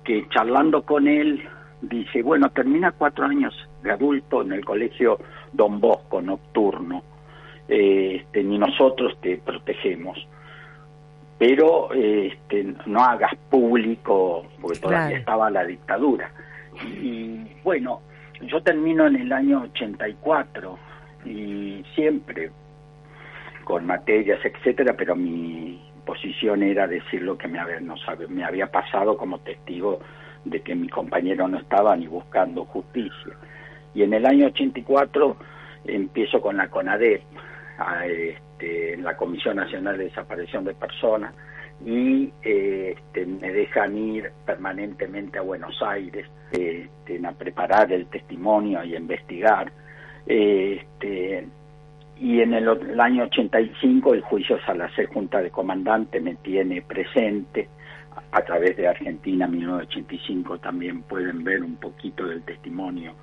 que 0.03 0.27
charlando 0.31 0.83
con 0.83 1.07
él 1.07 1.47
dice, 1.83 2.23
bueno, 2.23 2.49
termina 2.49 2.93
cuatro 2.93 3.27
años 3.27 3.55
de 3.83 3.93
adulto 3.93 4.41
en 4.41 4.53
el 4.53 4.65
colegio 4.65 5.19
Don 5.53 5.79
Bosco 5.81 6.23
nocturno, 6.23 7.03
este, 7.69 8.43
ni 8.43 8.57
nosotros 8.57 9.19
te 9.21 9.37
protegemos, 9.37 10.27
pero 11.37 11.93
este, 11.93 12.75
no 12.87 13.05
hagas 13.05 13.35
público, 13.51 14.47
porque 14.63 14.79
todavía 14.79 15.19
estaba 15.19 15.51
la 15.51 15.65
dictadura. 15.67 16.33
Y 17.03 17.45
bueno, 17.63 18.01
yo 18.41 18.63
termino 18.63 19.07
en 19.07 19.17
el 19.17 19.31
año 19.31 19.61
84 19.75 20.79
y 21.27 21.85
siempre 21.95 22.51
con 23.69 23.85
materias, 23.85 24.41
etcétera, 24.43 24.95
pero 24.97 25.15
mi 25.15 25.79
posición 26.07 26.63
era 26.63 26.87
decir 26.87 27.21
lo 27.21 27.37
que 27.37 27.49
me 27.49 27.59
había, 27.59 27.79
no 27.81 27.97
me 28.31 28.43
había 28.43 28.69
pasado 28.69 29.15
como 29.19 29.41
testigo 29.41 30.01
de 30.47 30.63
que 30.63 30.75
mi 30.75 30.89
compañero 30.89 31.47
no 31.49 31.59
estaba 31.59 31.95
ni 31.95 32.07
buscando 32.07 32.65
justicia. 32.65 33.35
Y 33.93 34.05
en 34.05 34.15
el 34.15 34.25
año 34.25 34.47
84 34.47 35.37
empiezo 35.85 36.41
con 36.41 36.57
la 36.57 36.71
CONADEP, 36.71 37.21
este, 38.07 38.97
la 38.97 39.15
Comisión 39.19 39.57
Nacional 39.57 39.99
de 39.99 40.05
Desaparición 40.05 40.65
de 40.65 40.73
Personas, 40.73 41.35
y 41.85 42.33
este, 42.41 43.27
me 43.27 43.53
dejan 43.53 43.99
ir 43.99 44.33
permanentemente 44.47 45.41
a 45.41 45.43
Buenos 45.43 45.83
Aires 45.83 46.27
este, 46.53 47.21
a 47.23 47.33
preparar 47.33 47.93
el 47.93 48.07
testimonio 48.07 48.83
y 48.83 48.95
a 48.95 48.99
investigar. 48.99 49.71
Este, 50.27 51.47
y 52.21 52.41
en 52.41 52.55
el, 52.55 52.69
el, 52.69 53.01
año 53.01 53.25
85 53.25 54.15
el 54.15 54.23
juicio 54.23 54.59
Salacé 54.65 55.07
Junta 55.07 55.41
de 55.41 55.51
Comandante 55.51 56.21
me 56.21 56.35
tiene 56.37 56.83
presente 56.83 57.69
a 58.33 58.43
través 58.43 58.77
de 58.77 58.89
Argentina 58.89 59.47
1985 59.47 60.59
también 60.59 61.03
pueden 61.03 61.45
ver 61.45 61.63
un 61.63 61.77
poquito 61.77 62.27
del 62.27 62.43
testimonio 62.43 63.15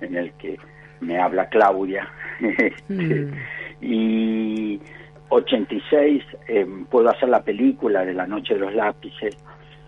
en 0.00 0.16
el 0.16 0.32
que 0.32 0.58
me 1.00 1.18
habla 1.18 1.48
Claudia. 1.48 2.08
Este, 2.40 2.94
mm. 2.94 3.32
Y 3.80 4.80
86 5.28 6.22
eh, 6.48 6.66
puedo 6.90 7.10
hacer 7.10 7.28
la 7.28 7.42
película 7.42 8.04
de 8.04 8.14
La 8.14 8.26
Noche 8.26 8.54
de 8.54 8.60
los 8.60 8.74
Lápices 8.74 9.36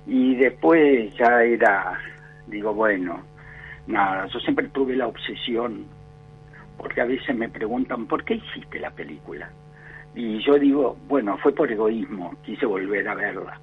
y 0.07 0.35
después 0.37 1.15
ya 1.17 1.43
era, 1.43 1.99
digo, 2.47 2.75
bueno, 2.75 3.23
nada, 3.87 4.27
yo 4.27 4.39
siempre 4.41 4.69
tuve 4.69 4.97
la 4.97 5.07
obsesión, 5.07 5.87
porque 6.79 7.03
a 7.03 7.05
veces 7.05 7.37
me 7.37 7.49
preguntan, 7.49 8.07
¿por 8.07 8.25
qué 8.25 8.35
hiciste 8.35 8.79
la 8.79 8.91
película? 8.91 9.51
Y 10.15 10.43
yo 10.45 10.59
digo, 10.59 10.97
bueno, 11.07 11.37
fue 11.39 11.53
por 11.53 11.71
egoísmo, 11.71 12.35
quise 12.43 12.65
volver 12.65 13.07
a 13.09 13.15
verla 13.15 13.61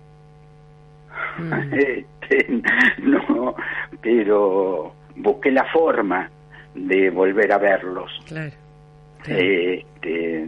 Mm. 1.37 1.73
Este, 1.73 2.61
no, 3.03 3.55
pero 4.01 4.93
busqué 5.15 5.51
la 5.51 5.65
forma 5.65 6.29
de 6.73 7.09
volver 7.09 7.51
a 7.51 7.57
verlos. 7.57 8.11
Claro. 8.25 8.51
Este, 9.27 10.47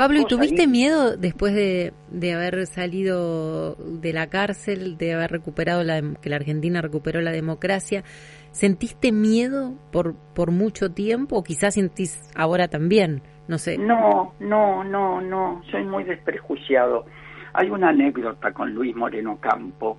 Pablo, 0.00 0.20
¿y 0.20 0.24
tuviste 0.24 0.66
miedo 0.66 1.14
después 1.14 1.54
de, 1.54 1.92
de, 2.10 2.32
haber 2.32 2.66
salido 2.66 3.74
de 3.74 4.14
la 4.14 4.28
cárcel, 4.28 4.96
de 4.96 5.12
haber 5.12 5.30
recuperado 5.30 5.84
la, 5.84 6.00
que 6.22 6.30
la 6.30 6.36
Argentina 6.36 6.80
recuperó 6.80 7.20
la 7.20 7.32
democracia? 7.32 8.02
¿Sentiste 8.50 9.12
miedo 9.12 9.74
por, 9.92 10.14
por 10.34 10.52
mucho 10.52 10.90
tiempo 10.90 11.36
o 11.36 11.42
quizás 11.42 11.74
sentís 11.74 12.18
ahora 12.34 12.68
también? 12.68 13.20
No 13.46 13.58
sé. 13.58 13.76
No, 13.76 14.32
no, 14.40 14.84
no, 14.84 15.20
no, 15.20 15.60
soy 15.70 15.84
muy 15.84 16.04
desprejuiciado. 16.04 17.04
Hay 17.52 17.68
una 17.68 17.90
anécdota 17.90 18.52
con 18.52 18.72
Luis 18.72 18.96
Moreno 18.96 19.36
Campo, 19.38 19.98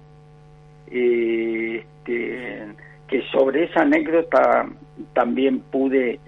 eh, 0.87 1.85
este, 2.01 2.75
que 3.07 3.21
sobre 3.31 3.65
esa 3.65 3.81
anécdota 3.81 4.67
también 5.13 5.59
pude 5.59 6.19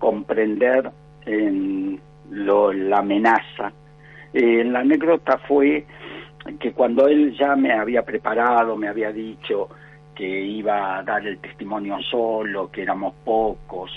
comprender 0.00 0.90
en 1.26 2.00
lo, 2.30 2.72
la 2.72 2.98
amenaza. 2.98 3.72
Eh, 4.32 4.64
la 4.64 4.80
anécdota 4.80 5.38
fue 5.38 5.84
que 6.58 6.72
cuando 6.72 7.06
él 7.08 7.36
ya 7.36 7.56
me 7.56 7.72
había 7.72 8.02
preparado, 8.02 8.76
me 8.76 8.88
había 8.88 9.12
dicho 9.12 9.68
que 10.14 10.42
iba 10.42 10.98
a 10.98 11.02
dar 11.02 11.26
el 11.26 11.38
testimonio 11.38 11.98
solo, 12.10 12.70
que 12.70 12.82
éramos 12.82 13.14
pocos, 13.24 13.90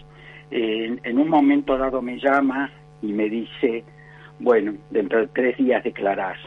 en 0.56 1.18
un 1.18 1.30
momento 1.30 1.76
dado 1.78 2.00
me 2.02 2.20
llama 2.20 2.70
y 3.02 3.12
me 3.12 3.28
dice, 3.28 3.84
bueno, 4.40 4.74
dentro 4.90 5.20
de 5.20 5.28
tres 5.28 5.58
días 5.58 5.84
declarás. 5.84 6.38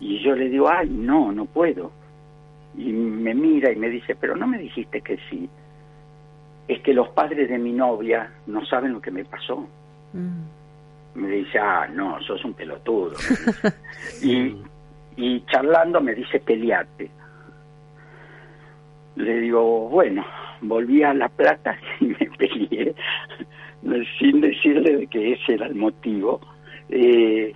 Y 0.00 0.22
yo 0.22 0.34
le 0.34 0.48
digo, 0.48 0.68
ay, 0.70 0.88
no, 0.88 1.30
no 1.32 1.44
puedo. 1.44 1.92
Y 2.76 2.92
me 2.92 3.34
mira 3.34 3.70
y 3.70 3.76
me 3.76 3.88
dice, 3.88 4.14
pero 4.14 4.36
no 4.36 4.46
me 4.46 4.58
dijiste 4.58 5.02
que 5.02 5.18
sí. 5.28 5.48
Es 6.66 6.80
que 6.80 6.94
los 6.94 7.08
padres 7.10 7.48
de 7.48 7.58
mi 7.58 7.72
novia 7.72 8.32
no 8.46 8.64
saben 8.64 8.92
lo 8.92 9.00
que 9.00 9.10
me 9.10 9.24
pasó. 9.24 9.68
Mm. 10.12 10.59
Me 11.14 11.28
dice, 11.28 11.58
ah, 11.58 11.88
no, 11.92 12.20
sos 12.22 12.44
un 12.44 12.54
pelotudo. 12.54 13.16
y, 14.22 14.56
y 15.16 15.44
charlando 15.46 16.00
me 16.00 16.14
dice, 16.14 16.40
peleate. 16.40 17.10
Le 19.16 19.40
digo, 19.40 19.88
bueno, 19.88 20.24
volví 20.62 21.02
a 21.02 21.12
La 21.14 21.28
Plata 21.28 21.76
y 22.00 22.06
me 22.06 22.30
peleé, 22.38 22.94
sin 24.18 24.40
decirle 24.40 24.96
de 24.96 25.06
que 25.06 25.32
ese 25.32 25.54
era 25.54 25.66
el 25.66 25.74
motivo. 25.74 26.40
Eh, 26.88 27.54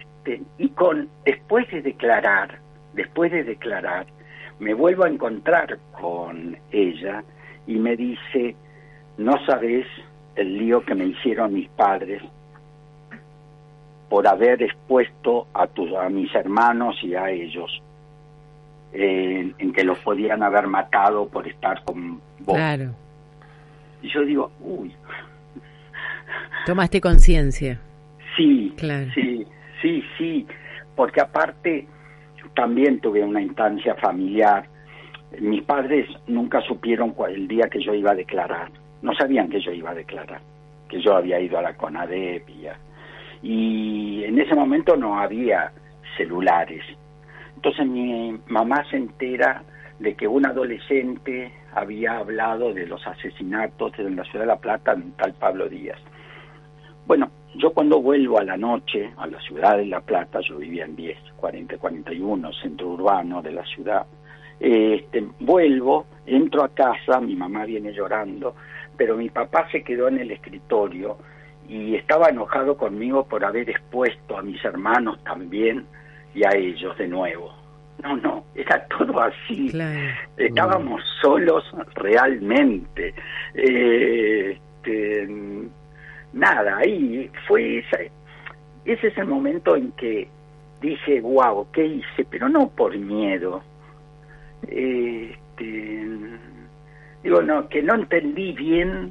y 0.58 0.68
con 0.70 1.08
después 1.24 1.70
de 1.70 1.82
declarar, 1.82 2.58
después 2.94 3.30
de 3.30 3.44
declarar, 3.44 4.06
me 4.58 4.74
vuelvo 4.74 5.04
a 5.04 5.08
encontrar 5.08 5.78
con 5.92 6.56
ella 6.70 7.22
y 7.66 7.76
me 7.76 7.96
dice, 7.96 8.56
no 9.18 9.32
sabes 9.44 9.86
el 10.36 10.58
lío 10.58 10.82
que 10.84 10.94
me 10.94 11.06
hicieron 11.06 11.54
mis 11.54 11.68
padres 11.70 12.22
por 14.14 14.28
haber 14.28 14.62
expuesto 14.62 15.48
a, 15.52 15.66
tus, 15.66 15.92
a 15.92 16.08
mis 16.08 16.32
hermanos 16.36 16.94
y 17.02 17.16
a 17.16 17.32
ellos, 17.32 17.82
en, 18.92 19.72
que 19.72 19.82
los 19.82 19.98
podían 19.98 20.40
haber 20.44 20.68
matado 20.68 21.26
por 21.26 21.48
estar 21.48 21.82
con 21.82 22.20
vos. 22.38 22.54
Claro. 22.54 22.92
Y 24.02 24.08
yo 24.10 24.20
digo, 24.24 24.52
uy. 24.60 24.94
Tomaste 26.64 27.00
conciencia. 27.00 27.80
Sí, 28.36 28.72
claro. 28.76 29.10
sí, 29.16 29.44
sí, 29.82 30.04
sí, 30.16 30.46
porque 30.94 31.20
aparte 31.20 31.88
también 32.54 33.00
tuve 33.00 33.24
una 33.24 33.42
instancia 33.42 33.96
familiar. 33.96 34.68
Mis 35.40 35.64
padres 35.64 36.08
nunca 36.28 36.60
supieron 36.60 37.10
cuál, 37.14 37.34
el 37.34 37.48
día 37.48 37.68
que 37.68 37.82
yo 37.82 37.92
iba 37.92 38.12
a 38.12 38.14
declarar. 38.14 38.70
No 39.02 39.12
sabían 39.16 39.48
que 39.48 39.60
yo 39.60 39.72
iba 39.72 39.90
a 39.90 39.94
declarar, 39.94 40.40
que 40.88 41.02
yo 41.02 41.16
había 41.16 41.40
ido 41.40 41.58
a 41.58 41.62
la 41.62 41.76
CONADEP 41.76 42.48
y, 42.50 42.68
en 43.44 44.38
ese 44.38 44.54
momento 44.54 44.96
no 44.96 45.18
había 45.18 45.72
celulares. 46.16 46.84
Entonces 47.56 47.86
mi 47.86 48.38
mamá 48.46 48.84
se 48.90 48.96
entera 48.96 49.62
de 49.98 50.14
que 50.14 50.26
un 50.26 50.46
adolescente 50.46 51.52
había 51.74 52.18
hablado 52.18 52.72
de 52.72 52.86
los 52.86 53.06
asesinatos 53.06 53.92
en 53.98 54.16
la 54.16 54.24
ciudad 54.24 54.40
de 54.40 54.46
La 54.46 54.58
Plata 54.58 54.92
en 54.92 55.12
tal 55.12 55.34
Pablo 55.34 55.68
Díaz. 55.68 55.98
Bueno, 57.06 57.30
yo 57.56 57.72
cuando 57.72 58.00
vuelvo 58.00 58.38
a 58.38 58.44
la 58.44 58.56
noche 58.56 59.12
a 59.16 59.26
la 59.26 59.40
ciudad 59.40 59.76
de 59.76 59.86
La 59.86 60.00
Plata, 60.00 60.40
yo 60.40 60.58
vivía 60.58 60.84
en 60.84 60.96
10, 60.96 61.18
40, 61.36 61.78
41, 61.78 62.52
centro 62.54 62.88
urbano 62.88 63.42
de 63.42 63.52
la 63.52 63.64
ciudad, 63.64 64.06
este, 64.58 65.26
vuelvo, 65.40 66.06
entro 66.26 66.64
a 66.64 66.68
casa, 66.68 67.20
mi 67.20 67.34
mamá 67.36 67.64
viene 67.64 67.92
llorando, 67.92 68.54
pero 68.96 69.16
mi 69.16 69.28
papá 69.28 69.68
se 69.70 69.82
quedó 69.82 70.08
en 70.08 70.18
el 70.18 70.30
escritorio 70.30 71.18
y 71.68 71.94
estaba 71.96 72.28
enojado 72.28 72.76
conmigo 72.76 73.24
por 73.24 73.44
haber 73.44 73.70
expuesto 73.70 74.38
a 74.38 74.42
mis 74.42 74.62
hermanos 74.64 75.22
también 75.24 75.86
y 76.34 76.44
a 76.44 76.50
ellos 76.54 76.96
de 76.98 77.08
nuevo. 77.08 77.54
No, 78.02 78.16
no, 78.16 78.44
era 78.54 78.86
todo 78.86 79.20
así. 79.20 79.72
Estábamos 80.36 81.02
solos 81.22 81.64
realmente. 81.94 83.14
Eh, 83.54 84.58
este, 84.84 85.28
nada, 86.32 86.78
ahí 86.78 87.30
fue 87.46 87.78
esa, 87.78 87.98
ese 88.84 89.06
es 89.06 89.18
el 89.18 89.26
momento 89.26 89.76
en 89.76 89.92
que 89.92 90.28
dije, 90.80 91.20
wow, 91.20 91.66
¿qué 91.72 91.86
hice? 91.86 92.26
Pero 92.30 92.48
no 92.48 92.68
por 92.68 92.96
miedo. 92.96 93.62
Este, 94.68 96.06
digo, 97.22 97.42
no, 97.42 97.68
que 97.68 97.82
no 97.82 97.94
entendí 97.94 98.52
bien 98.52 99.10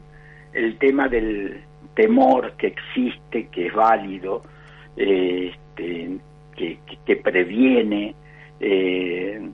el 0.54 0.78
tema 0.78 1.08
del 1.08 1.64
temor 1.94 2.54
que 2.54 2.68
existe, 2.68 3.48
que 3.48 3.68
es 3.68 3.74
válido, 3.74 4.44
este, 4.96 6.18
que, 6.56 6.80
que, 7.06 7.16
previene. 7.18 8.16
Eh, 8.60 9.50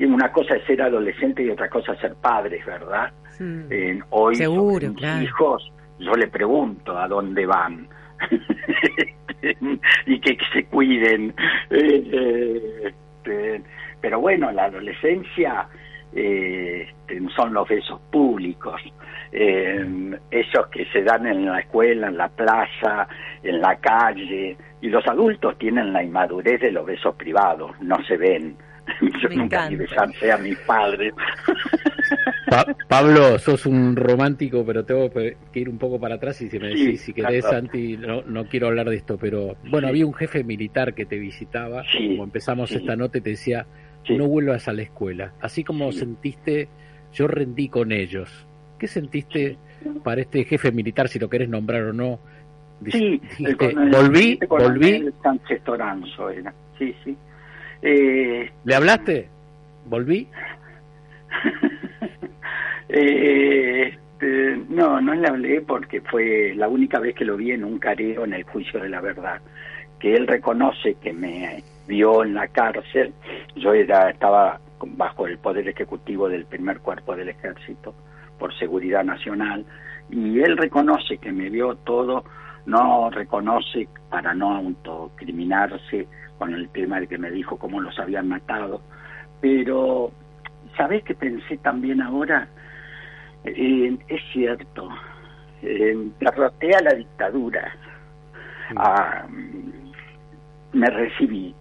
una 0.00 0.32
cosa 0.32 0.56
es 0.56 0.64
ser 0.64 0.82
adolescente 0.82 1.42
y 1.42 1.50
otra 1.50 1.68
cosa 1.68 1.92
es 1.92 2.00
ser 2.00 2.14
padres, 2.14 2.64
¿verdad? 2.66 3.12
hoy 4.10 4.36
Seguro, 4.36 4.94
hijos 5.20 5.72
yo 5.98 6.14
le 6.14 6.28
pregunto 6.28 6.96
a 6.96 7.08
dónde 7.08 7.46
van 7.46 7.88
y 10.06 10.20
que, 10.20 10.38
se 10.52 10.64
cuiden. 10.66 11.34
Eh, 11.70 12.92
este, 13.24 13.62
pero 14.00 14.20
bueno, 14.20 14.50
la 14.52 14.64
adolescencia 14.64 15.68
eh, 16.14 16.88
este, 17.06 17.28
son 17.34 17.52
los 17.54 17.68
besos 17.68 18.00
públicos, 18.10 18.80
eh, 19.36 19.84
esos 20.30 20.68
que 20.68 20.86
se 20.92 21.02
dan 21.02 21.26
en 21.26 21.44
la 21.44 21.58
escuela, 21.58 22.06
en 22.06 22.16
la 22.16 22.28
plaza, 22.28 23.08
en 23.42 23.60
la 23.60 23.76
calle, 23.76 24.56
y 24.80 24.88
los 24.88 25.04
adultos 25.08 25.58
tienen 25.58 25.92
la 25.92 26.04
inmadurez 26.04 26.60
de 26.60 26.70
los 26.70 26.86
besos 26.86 27.16
privados, 27.16 27.72
no 27.80 27.96
se 28.04 28.16
ven. 28.16 28.56
Yo 29.22 29.28
nunca 29.30 29.68
vi 29.68 29.76
besarse 29.76 30.30
a 30.30 30.36
mis 30.38 30.56
padres. 30.60 31.12
Pablo, 32.88 33.38
sos 33.40 33.66
un 33.66 33.96
romántico, 33.96 34.64
pero 34.64 34.84
tengo 34.84 35.10
que 35.10 35.36
ir 35.54 35.68
un 35.68 35.78
poco 35.78 35.98
para 35.98 36.16
atrás 36.16 36.40
y 36.42 36.48
si 36.48 36.60
me 36.60 36.68
decís, 36.68 37.00
si 37.00 37.12
querés, 37.12 37.44
Santi, 37.44 37.96
no, 37.96 38.22
no 38.22 38.44
quiero 38.44 38.68
hablar 38.68 38.88
de 38.88 38.96
esto, 38.96 39.18
pero 39.18 39.56
bueno, 39.68 39.88
había 39.88 40.06
un 40.06 40.14
jefe 40.14 40.44
militar 40.44 40.94
que 40.94 41.06
te 41.06 41.18
visitaba, 41.18 41.82
como 41.92 42.22
empezamos 42.22 42.70
esta 42.70 42.94
nota 42.94 43.18
y 43.18 43.22
te 43.22 43.30
decía, 43.30 43.66
no 44.10 44.28
vuelvas 44.28 44.68
a 44.68 44.72
la 44.72 44.82
escuela. 44.82 45.32
Así 45.40 45.64
como 45.64 45.90
sentiste, 45.90 46.68
yo 47.12 47.26
rendí 47.26 47.68
con 47.68 47.90
ellos. 47.90 48.46
¿Qué 48.78 48.86
sentiste 48.88 49.56
para 50.02 50.20
este 50.20 50.44
jefe 50.44 50.72
militar, 50.72 51.08
si 51.08 51.18
lo 51.18 51.28
querés 51.28 51.48
nombrar 51.48 51.82
o 51.82 51.92
no? 51.92 52.18
Sí, 52.90 53.20
volví, 53.90 54.38
volví. 54.48 55.10
Sí, 56.78 56.94
sí. 57.04 57.16
Eh, 57.82 58.50
¿Le 58.64 58.74
hablaste? 58.74 59.28
¿Volví? 59.86 60.28
Eh, 62.96 63.98
este, 64.24 64.56
no, 64.68 65.00
no 65.00 65.14
le 65.14 65.28
hablé 65.28 65.60
porque 65.60 66.00
fue 66.00 66.54
la 66.54 66.68
única 66.68 66.98
vez 66.98 67.14
que 67.14 67.24
lo 67.24 67.36
vi 67.36 67.52
en 67.52 67.64
un 67.64 67.78
careo 67.78 68.24
en 68.24 68.34
el 68.34 68.44
juicio 68.44 68.80
de 68.80 68.88
la 68.88 69.00
verdad, 69.00 69.40
que 69.98 70.14
él 70.14 70.26
reconoce 70.26 70.94
que 70.94 71.12
me 71.12 71.62
vio 71.86 72.24
en 72.24 72.34
la 72.34 72.48
cárcel, 72.48 73.12
yo 73.56 73.74
era, 73.74 74.10
estaba 74.10 74.60
bajo 74.86 75.26
el 75.26 75.38
poder 75.38 75.68
ejecutivo 75.68 76.28
del 76.28 76.46
primer 76.46 76.80
cuerpo 76.80 77.16
del 77.16 77.30
ejército 77.30 77.94
por 78.38 78.56
seguridad 78.58 79.04
nacional, 79.04 79.64
y 80.10 80.40
él 80.40 80.56
reconoce 80.56 81.18
que 81.18 81.32
me 81.32 81.50
vio 81.50 81.76
todo, 81.76 82.24
no 82.66 83.10
reconoce 83.10 83.88
para 84.10 84.34
no 84.34 84.54
autocriminarse 84.54 86.06
con 86.38 86.54
el 86.54 86.68
tema 86.70 87.00
de 87.00 87.06
que 87.06 87.18
me 87.18 87.30
dijo 87.30 87.56
cómo 87.58 87.80
los 87.80 87.98
habían 87.98 88.28
matado, 88.28 88.80
pero 89.40 90.12
¿sabés 90.76 91.02
que 91.04 91.14
pensé 91.14 91.56
también 91.58 92.00
ahora? 92.00 92.48
Eh, 93.44 93.96
es 94.08 94.22
cierto, 94.32 94.88
eh, 95.62 95.96
derroté 96.20 96.74
a 96.74 96.80
la 96.80 96.94
dictadura, 96.94 97.74
ah, 98.76 99.26
me 100.72 100.90
recibí. 100.90 101.54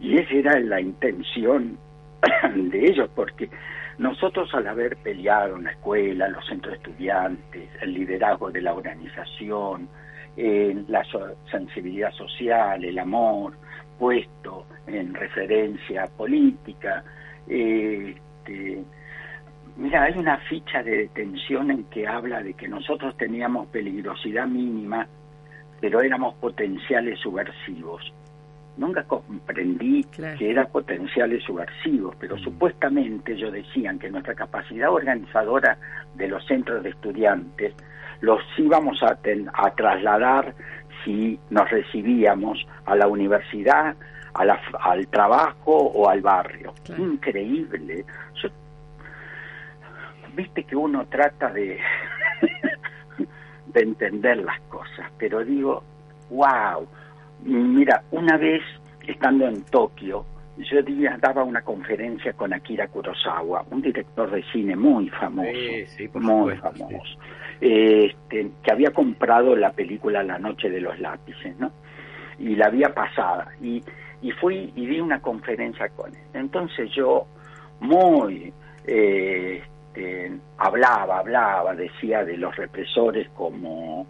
Y 0.00 0.16
esa 0.16 0.34
era 0.34 0.60
la 0.60 0.80
intención 0.80 1.76
de 2.54 2.86
ellos, 2.86 3.10
porque 3.14 3.50
nosotros 3.98 4.52
al 4.54 4.66
haber 4.66 4.96
peleado 4.96 5.56
en 5.56 5.64
la 5.64 5.72
escuela, 5.72 6.28
los 6.28 6.46
centros 6.46 6.72
de 6.72 6.76
estudiantes, 6.78 7.68
el 7.80 7.94
liderazgo 7.94 8.50
de 8.50 8.62
la 8.62 8.74
organización, 8.74 9.88
la 10.36 11.04
sensibilidad 11.50 12.12
social, 12.12 12.84
el 12.84 12.98
amor 12.98 13.54
puesto 13.98 14.66
en 14.86 15.12
referencia 15.14 16.06
política, 16.16 17.02
este, 17.48 18.84
Mira, 19.78 20.02
hay 20.02 20.18
una 20.18 20.38
ficha 20.38 20.82
de 20.82 20.96
detención 20.96 21.70
en 21.70 21.84
que 21.84 22.04
habla 22.04 22.42
de 22.42 22.52
que 22.54 22.66
nosotros 22.66 23.16
teníamos 23.16 23.68
peligrosidad 23.68 24.48
mínima, 24.48 25.06
pero 25.80 26.00
éramos 26.00 26.34
potenciales 26.34 27.20
subversivos. 27.20 28.12
Nunca 28.78 29.02
comprendí 29.04 30.04
que 30.04 30.50
eran 30.50 30.68
potenciales 30.68 31.42
subversivos, 31.44 32.16
pero 32.18 32.36
mm. 32.36 32.40
supuestamente 32.40 33.32
ellos 33.32 33.52
decían 33.52 33.98
que 33.98 34.10
nuestra 34.10 34.34
capacidad 34.34 34.90
organizadora 34.90 35.76
de 36.14 36.28
los 36.28 36.44
centros 36.46 36.82
de 36.82 36.90
estudiantes 36.90 37.74
los 38.20 38.40
íbamos 38.56 39.02
a, 39.02 39.18
a 39.52 39.70
trasladar 39.72 40.54
si 41.04 41.38
nos 41.50 41.70
recibíamos 41.70 42.66
a 42.86 42.96
la 42.96 43.06
universidad, 43.06 43.94
al 44.34 45.06
trabajo 45.08 45.72
o 45.72 46.08
al 46.08 46.20
barrio. 46.20 46.72
Increíble. 46.96 48.04
Viste 50.34 50.62
que 50.62 50.76
uno 50.76 51.04
trata 51.06 51.50
de, 51.50 51.80
de 53.66 53.80
entender 53.80 54.36
las 54.38 54.60
cosas, 54.62 55.10
pero 55.18 55.44
digo, 55.44 55.82
wow, 56.30 56.86
Mira, 57.44 58.02
una 58.10 58.36
vez 58.36 58.62
estando 59.06 59.46
en 59.46 59.62
Tokio, 59.64 60.24
yo 60.58 60.78
daba 61.20 61.44
una 61.44 61.62
conferencia 61.62 62.32
con 62.32 62.52
Akira 62.52 62.88
Kurosawa, 62.88 63.64
un 63.70 63.80
director 63.80 64.30
de 64.30 64.42
cine 64.52 64.74
muy 64.74 65.08
famoso, 65.08 65.48
muy 66.14 66.56
famoso, 66.56 67.18
este, 67.60 68.50
que 68.62 68.72
había 68.72 68.90
comprado 68.90 69.54
la 69.54 69.70
película 69.72 70.22
La 70.22 70.38
Noche 70.38 70.68
de 70.68 70.80
los 70.80 70.98
Lápices, 70.98 71.56
¿no? 71.58 71.70
Y 72.38 72.56
la 72.56 72.66
había 72.66 72.92
pasada. 72.92 73.52
Y, 73.60 73.82
y 74.20 74.30
fui 74.32 74.72
y 74.74 74.86
di 74.86 75.00
una 75.00 75.20
conferencia 75.20 75.88
con 75.90 76.14
él. 76.14 76.22
Entonces 76.34 76.90
yo, 76.92 77.26
muy, 77.80 78.52
este, 78.84 80.32
hablaba, 80.56 81.18
hablaba, 81.18 81.74
decía 81.74 82.24
de 82.24 82.36
los 82.36 82.54
represores 82.56 83.28
como 83.30 84.06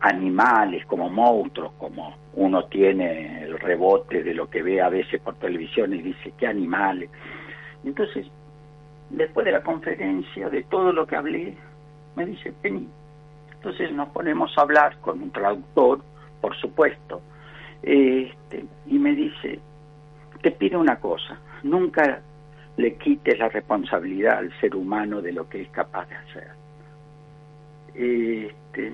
animales, 0.00 0.86
como 0.86 1.08
monstruos, 1.10 1.72
como 1.78 2.16
uno 2.34 2.66
tiene 2.66 3.42
el 3.42 3.58
rebote 3.58 4.22
de 4.22 4.34
lo 4.34 4.48
que 4.48 4.62
ve 4.62 4.80
a 4.80 4.88
veces 4.88 5.20
por 5.20 5.34
televisión 5.36 5.92
y 5.92 6.02
dice, 6.02 6.32
¿qué 6.38 6.46
animales? 6.46 7.10
Entonces, 7.84 8.26
después 9.10 9.44
de 9.44 9.52
la 9.52 9.62
conferencia, 9.62 10.48
de 10.48 10.62
todo 10.64 10.92
lo 10.92 11.06
que 11.06 11.16
hablé, 11.16 11.54
me 12.14 12.26
dice, 12.26 12.52
vení. 12.62 12.88
Entonces 13.54 13.90
nos 13.92 14.08
ponemos 14.10 14.56
a 14.56 14.60
hablar 14.60 14.96
con 15.00 15.20
un 15.20 15.30
traductor, 15.30 16.00
por 16.40 16.56
supuesto, 16.56 17.20
este, 17.82 18.64
y 18.86 18.98
me 18.98 19.14
dice, 19.14 19.58
te 20.42 20.50
pido 20.52 20.78
una 20.78 20.96
cosa, 21.00 21.38
nunca 21.62 22.20
le 22.76 22.94
quites 22.94 23.38
la 23.38 23.48
responsabilidad 23.48 24.38
al 24.38 24.60
ser 24.60 24.76
humano 24.76 25.22
de 25.22 25.32
lo 25.32 25.48
que 25.48 25.62
es 25.62 25.68
capaz 25.70 26.06
de 26.08 26.14
hacer. 26.14 26.48
Este, 27.94 28.92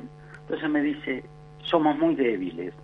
entonces 0.52 0.70
me 0.70 0.82
dice, 0.82 1.24
somos 1.62 1.96
muy 1.98 2.14
débiles, 2.14 2.74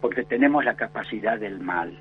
porque 0.00 0.22
tenemos 0.22 0.64
la 0.64 0.76
capacidad 0.76 1.40
del 1.40 1.58
mal. 1.58 1.92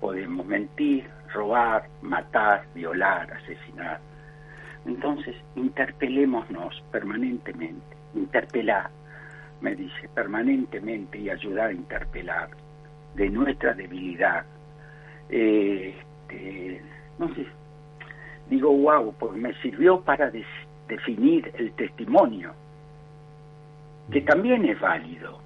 Podemos 0.00 0.46
mentir, 0.46 1.04
robar, 1.34 1.90
matar, 2.00 2.64
violar, 2.74 3.30
asesinar. 3.30 4.00
Entonces, 4.86 5.36
interpelémonos 5.56 6.82
permanentemente, 6.90 7.84
interpelar, 8.14 8.88
me 9.60 9.74
dice, 9.74 10.08
permanentemente 10.14 11.18
y 11.18 11.28
ayudar 11.28 11.68
a 11.68 11.74
interpelar 11.74 12.48
de 13.14 13.28
nuestra 13.28 13.74
debilidad. 13.74 14.46
Este, 15.28 16.80
no 17.18 17.28
sé, 17.34 17.46
digo, 18.48 18.74
wow, 18.74 19.14
pues 19.18 19.32
me 19.34 19.52
sirvió 19.60 20.00
para 20.00 20.32
definir 20.88 21.52
el 21.58 21.72
testimonio 21.72 22.54
que 24.10 24.20
también 24.22 24.64
es 24.64 24.80
válido, 24.80 25.38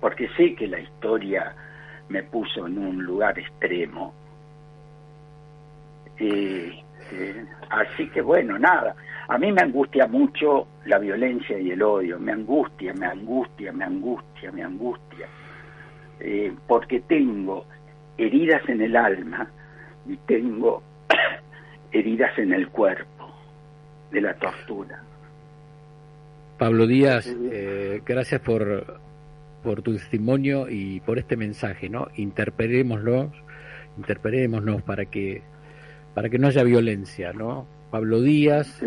porque 0.00 0.28
sé 0.36 0.54
que 0.54 0.66
la 0.66 0.80
historia 0.80 1.54
me 2.08 2.22
puso 2.24 2.66
en 2.66 2.78
un 2.78 3.02
lugar 3.04 3.38
extremo. 3.38 4.12
Eh, 6.18 6.82
eh, 7.12 7.44
así 7.70 8.08
que 8.10 8.20
bueno, 8.20 8.58
nada, 8.58 8.94
a 9.28 9.38
mí 9.38 9.52
me 9.52 9.62
angustia 9.62 10.06
mucho 10.06 10.66
la 10.84 10.98
violencia 10.98 11.58
y 11.58 11.70
el 11.70 11.82
odio, 11.82 12.18
me 12.18 12.32
angustia, 12.32 12.92
me 12.94 13.06
angustia, 13.06 13.72
me 13.72 13.84
angustia, 13.84 14.52
me 14.52 14.62
angustia, 14.62 15.26
eh, 16.18 16.52
porque 16.66 17.00
tengo 17.00 17.64
heridas 18.18 18.68
en 18.68 18.82
el 18.82 18.96
alma 18.96 19.48
y 20.06 20.16
tengo 20.18 20.82
heridas 21.92 22.36
en 22.38 22.52
el 22.52 22.68
cuerpo 22.68 23.32
de 24.10 24.20
la 24.20 24.34
tortura. 24.34 25.00
Pablo 26.60 26.86
Díaz, 26.86 27.26
eh, 27.50 28.02
gracias 28.04 28.42
por, 28.42 29.00
por 29.62 29.80
tu 29.80 29.94
testimonio 29.94 30.68
y 30.68 31.00
por 31.00 31.18
este 31.18 31.38
mensaje, 31.38 31.88
¿no? 31.88 32.08
Interpelémoslo, 32.16 33.32
interpelémonos 33.96 34.82
para 34.82 35.06
que 35.06 35.40
para 36.12 36.28
que 36.28 36.38
no 36.38 36.48
haya 36.48 36.62
violencia, 36.62 37.32
¿no? 37.32 37.66
Pablo 37.90 38.20
Díaz, 38.20 38.78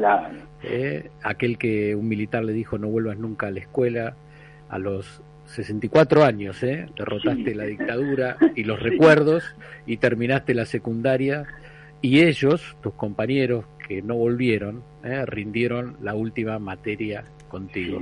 eh, 0.62 1.10
aquel 1.24 1.58
que 1.58 1.96
un 1.96 2.08
militar 2.08 2.46
le 2.46 2.54
dijo 2.54 2.78
no 2.78 2.90
vuelvas 2.90 3.18
nunca 3.18 3.48
a 3.48 3.52
la 3.52 3.62
escuela, 3.62 4.16
a 4.70 4.78
los 4.78 5.24
64 5.46 6.24
años, 6.24 6.62
¿eh? 6.62 6.86
derrotaste 6.96 7.56
la 7.56 7.64
dictadura 7.64 8.38
y 8.56 8.66
los 8.66 8.84
recuerdos 8.84 9.44
y 9.88 9.98
terminaste 9.98 10.54
la 10.54 10.68
secundaria 10.68 11.48
y 12.04 12.22
ellos, 12.22 12.78
tus 12.84 12.94
compañeros 12.94 13.66
que 13.88 14.04
no 14.04 14.14
volvieron, 14.14 14.84
¿eh? 15.04 15.26
rindieron 15.26 15.98
la 16.04 16.14
última 16.14 16.60
materia 16.60 17.24
contigo. 17.54 18.02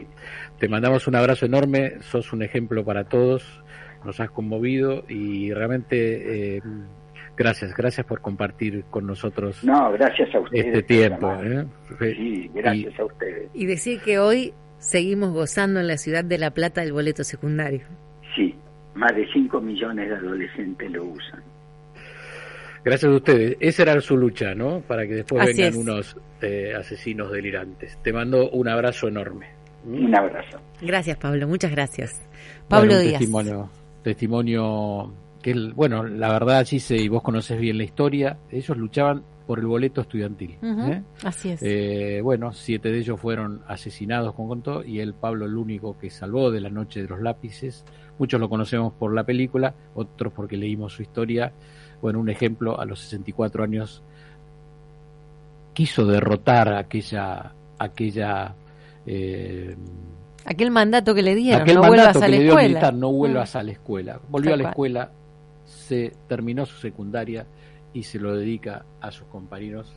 Te 0.59 0.69
mandamos 0.69 1.07
un 1.07 1.15
abrazo 1.15 1.45
enorme, 1.45 1.99
sos 1.99 2.31
un 2.31 2.41
ejemplo 2.41 2.85
para 2.85 3.03
todos, 3.03 3.43
nos 4.05 4.17
has 4.21 4.31
conmovido 4.31 5.03
y 5.09 5.53
realmente 5.53 6.55
eh, 6.55 6.61
gracias, 7.35 7.73
gracias 7.75 8.07
por 8.07 8.21
compartir 8.21 8.85
con 8.89 9.05
nosotros 9.05 9.61
no, 9.63 9.91
gracias 9.91 10.33
a 10.33 10.39
ustedes 10.39 10.67
este 10.67 10.83
tiempo. 10.83 11.33
¿eh? 11.43 11.65
Sí, 12.15 12.49
gracias 12.53 12.97
a 12.97 13.05
ustedes. 13.05 13.49
Y 13.53 13.65
decir 13.65 13.99
que 13.99 14.19
hoy 14.19 14.53
seguimos 14.77 15.33
gozando 15.33 15.81
en 15.81 15.87
la 15.87 15.97
ciudad 15.97 16.23
de 16.23 16.37
La 16.37 16.51
Plata 16.51 16.79
del 16.79 16.93
boleto 16.93 17.25
secundario. 17.25 17.81
Sí, 18.33 18.55
más 18.95 19.13
de 19.13 19.27
5 19.33 19.59
millones 19.59 20.09
de 20.09 20.15
adolescentes 20.15 20.91
lo 20.91 21.03
usan. 21.03 21.43
Gracias 22.83 23.11
a 23.11 23.15
ustedes. 23.15 23.57
Esa 23.59 23.83
era 23.83 24.01
su 24.01 24.17
lucha, 24.17 24.55
¿no? 24.55 24.81
Para 24.81 25.07
que 25.07 25.15
después 25.15 25.45
vengan 25.45 25.75
unos 25.77 26.17
eh, 26.41 26.73
asesinos 26.75 27.31
delirantes. 27.31 27.97
Te 28.01 28.11
mando 28.11 28.49
un 28.49 28.67
abrazo 28.67 29.07
enorme. 29.07 29.49
¿Mm? 29.85 30.05
Un 30.05 30.15
abrazo. 30.15 30.59
Gracias, 30.81 31.17
Pablo. 31.17 31.47
Muchas 31.47 31.71
gracias. 31.71 32.21
Pablo 32.67 32.97
Díaz. 32.99 33.19
Testimonio, 33.19 33.69
testimonio 34.03 35.13
que, 35.41 35.53
bueno, 35.75 36.03
la 36.03 36.31
verdad, 36.31 36.65
Gise, 36.65 36.97
y 36.97 37.07
vos 37.07 37.21
conoces 37.21 37.59
bien 37.59 37.77
la 37.77 37.83
historia, 37.83 38.37
ellos 38.51 38.77
luchaban 38.77 39.23
por 39.45 39.59
el 39.59 39.65
boleto 39.65 40.01
estudiantil. 40.01 40.57
¿eh? 40.61 41.01
Así 41.23 41.49
es. 41.49 41.61
Eh, 41.61 42.21
bueno, 42.23 42.53
siete 42.53 42.91
de 42.91 42.99
ellos 42.99 43.19
fueron 43.19 43.63
asesinados 43.67 44.33
con 44.33 44.47
contó 44.47 44.83
y 44.83 44.99
él, 44.99 45.13
Pablo, 45.13 45.45
el 45.45 45.57
único 45.57 45.97
que 45.97 46.09
salvó 46.09 46.51
de 46.51 46.61
la 46.61 46.69
noche 46.69 47.01
de 47.01 47.09
los 47.09 47.21
lápices. 47.21 47.83
Muchos 48.17 48.39
lo 48.39 48.49
conocemos 48.49 48.93
por 48.93 49.13
la 49.13 49.23
película, 49.23 49.73
otros 49.95 50.31
porque 50.31 50.57
leímos 50.57 50.93
su 50.93 51.01
historia 51.01 51.51
bueno, 52.01 52.19
un 52.19 52.29
ejemplo, 52.29 52.79
a 52.79 52.85
los 52.85 52.99
64 53.01 53.63
años 53.63 54.01
quiso 55.73 56.05
derrotar 56.05 56.73
aquella, 56.73 57.53
aquella 57.79 58.53
eh, 59.05 59.75
aquel 60.45 60.71
mandato 60.71 61.13
que 61.13 61.21
le 61.21 61.35
dieron, 61.35 61.65
no 61.67 61.81
vuelvas 61.87 62.15
a 62.17 62.27
la 62.27 62.35
escuela. 62.35 62.91
no 62.91 63.11
vuelvas 63.11 63.55
a 63.55 63.63
la 63.63 63.71
escuela. 63.71 64.19
Volvió 64.29 64.53
a 64.53 64.57
la 64.57 64.69
escuela, 64.69 65.11
se 65.65 66.13
terminó 66.27 66.65
su 66.65 66.77
secundaria 66.77 67.45
y 67.93 68.03
se 68.03 68.19
lo 68.19 68.35
dedica 68.35 68.85
a 68.99 69.11
sus 69.11 69.27
compañeros 69.27 69.91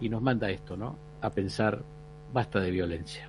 y 0.00 0.08
nos 0.08 0.22
manda 0.22 0.50
esto, 0.50 0.76
¿no? 0.76 0.96
A 1.20 1.30
pensar, 1.30 1.82
basta 2.32 2.60
de 2.60 2.70
violencia. 2.70 3.28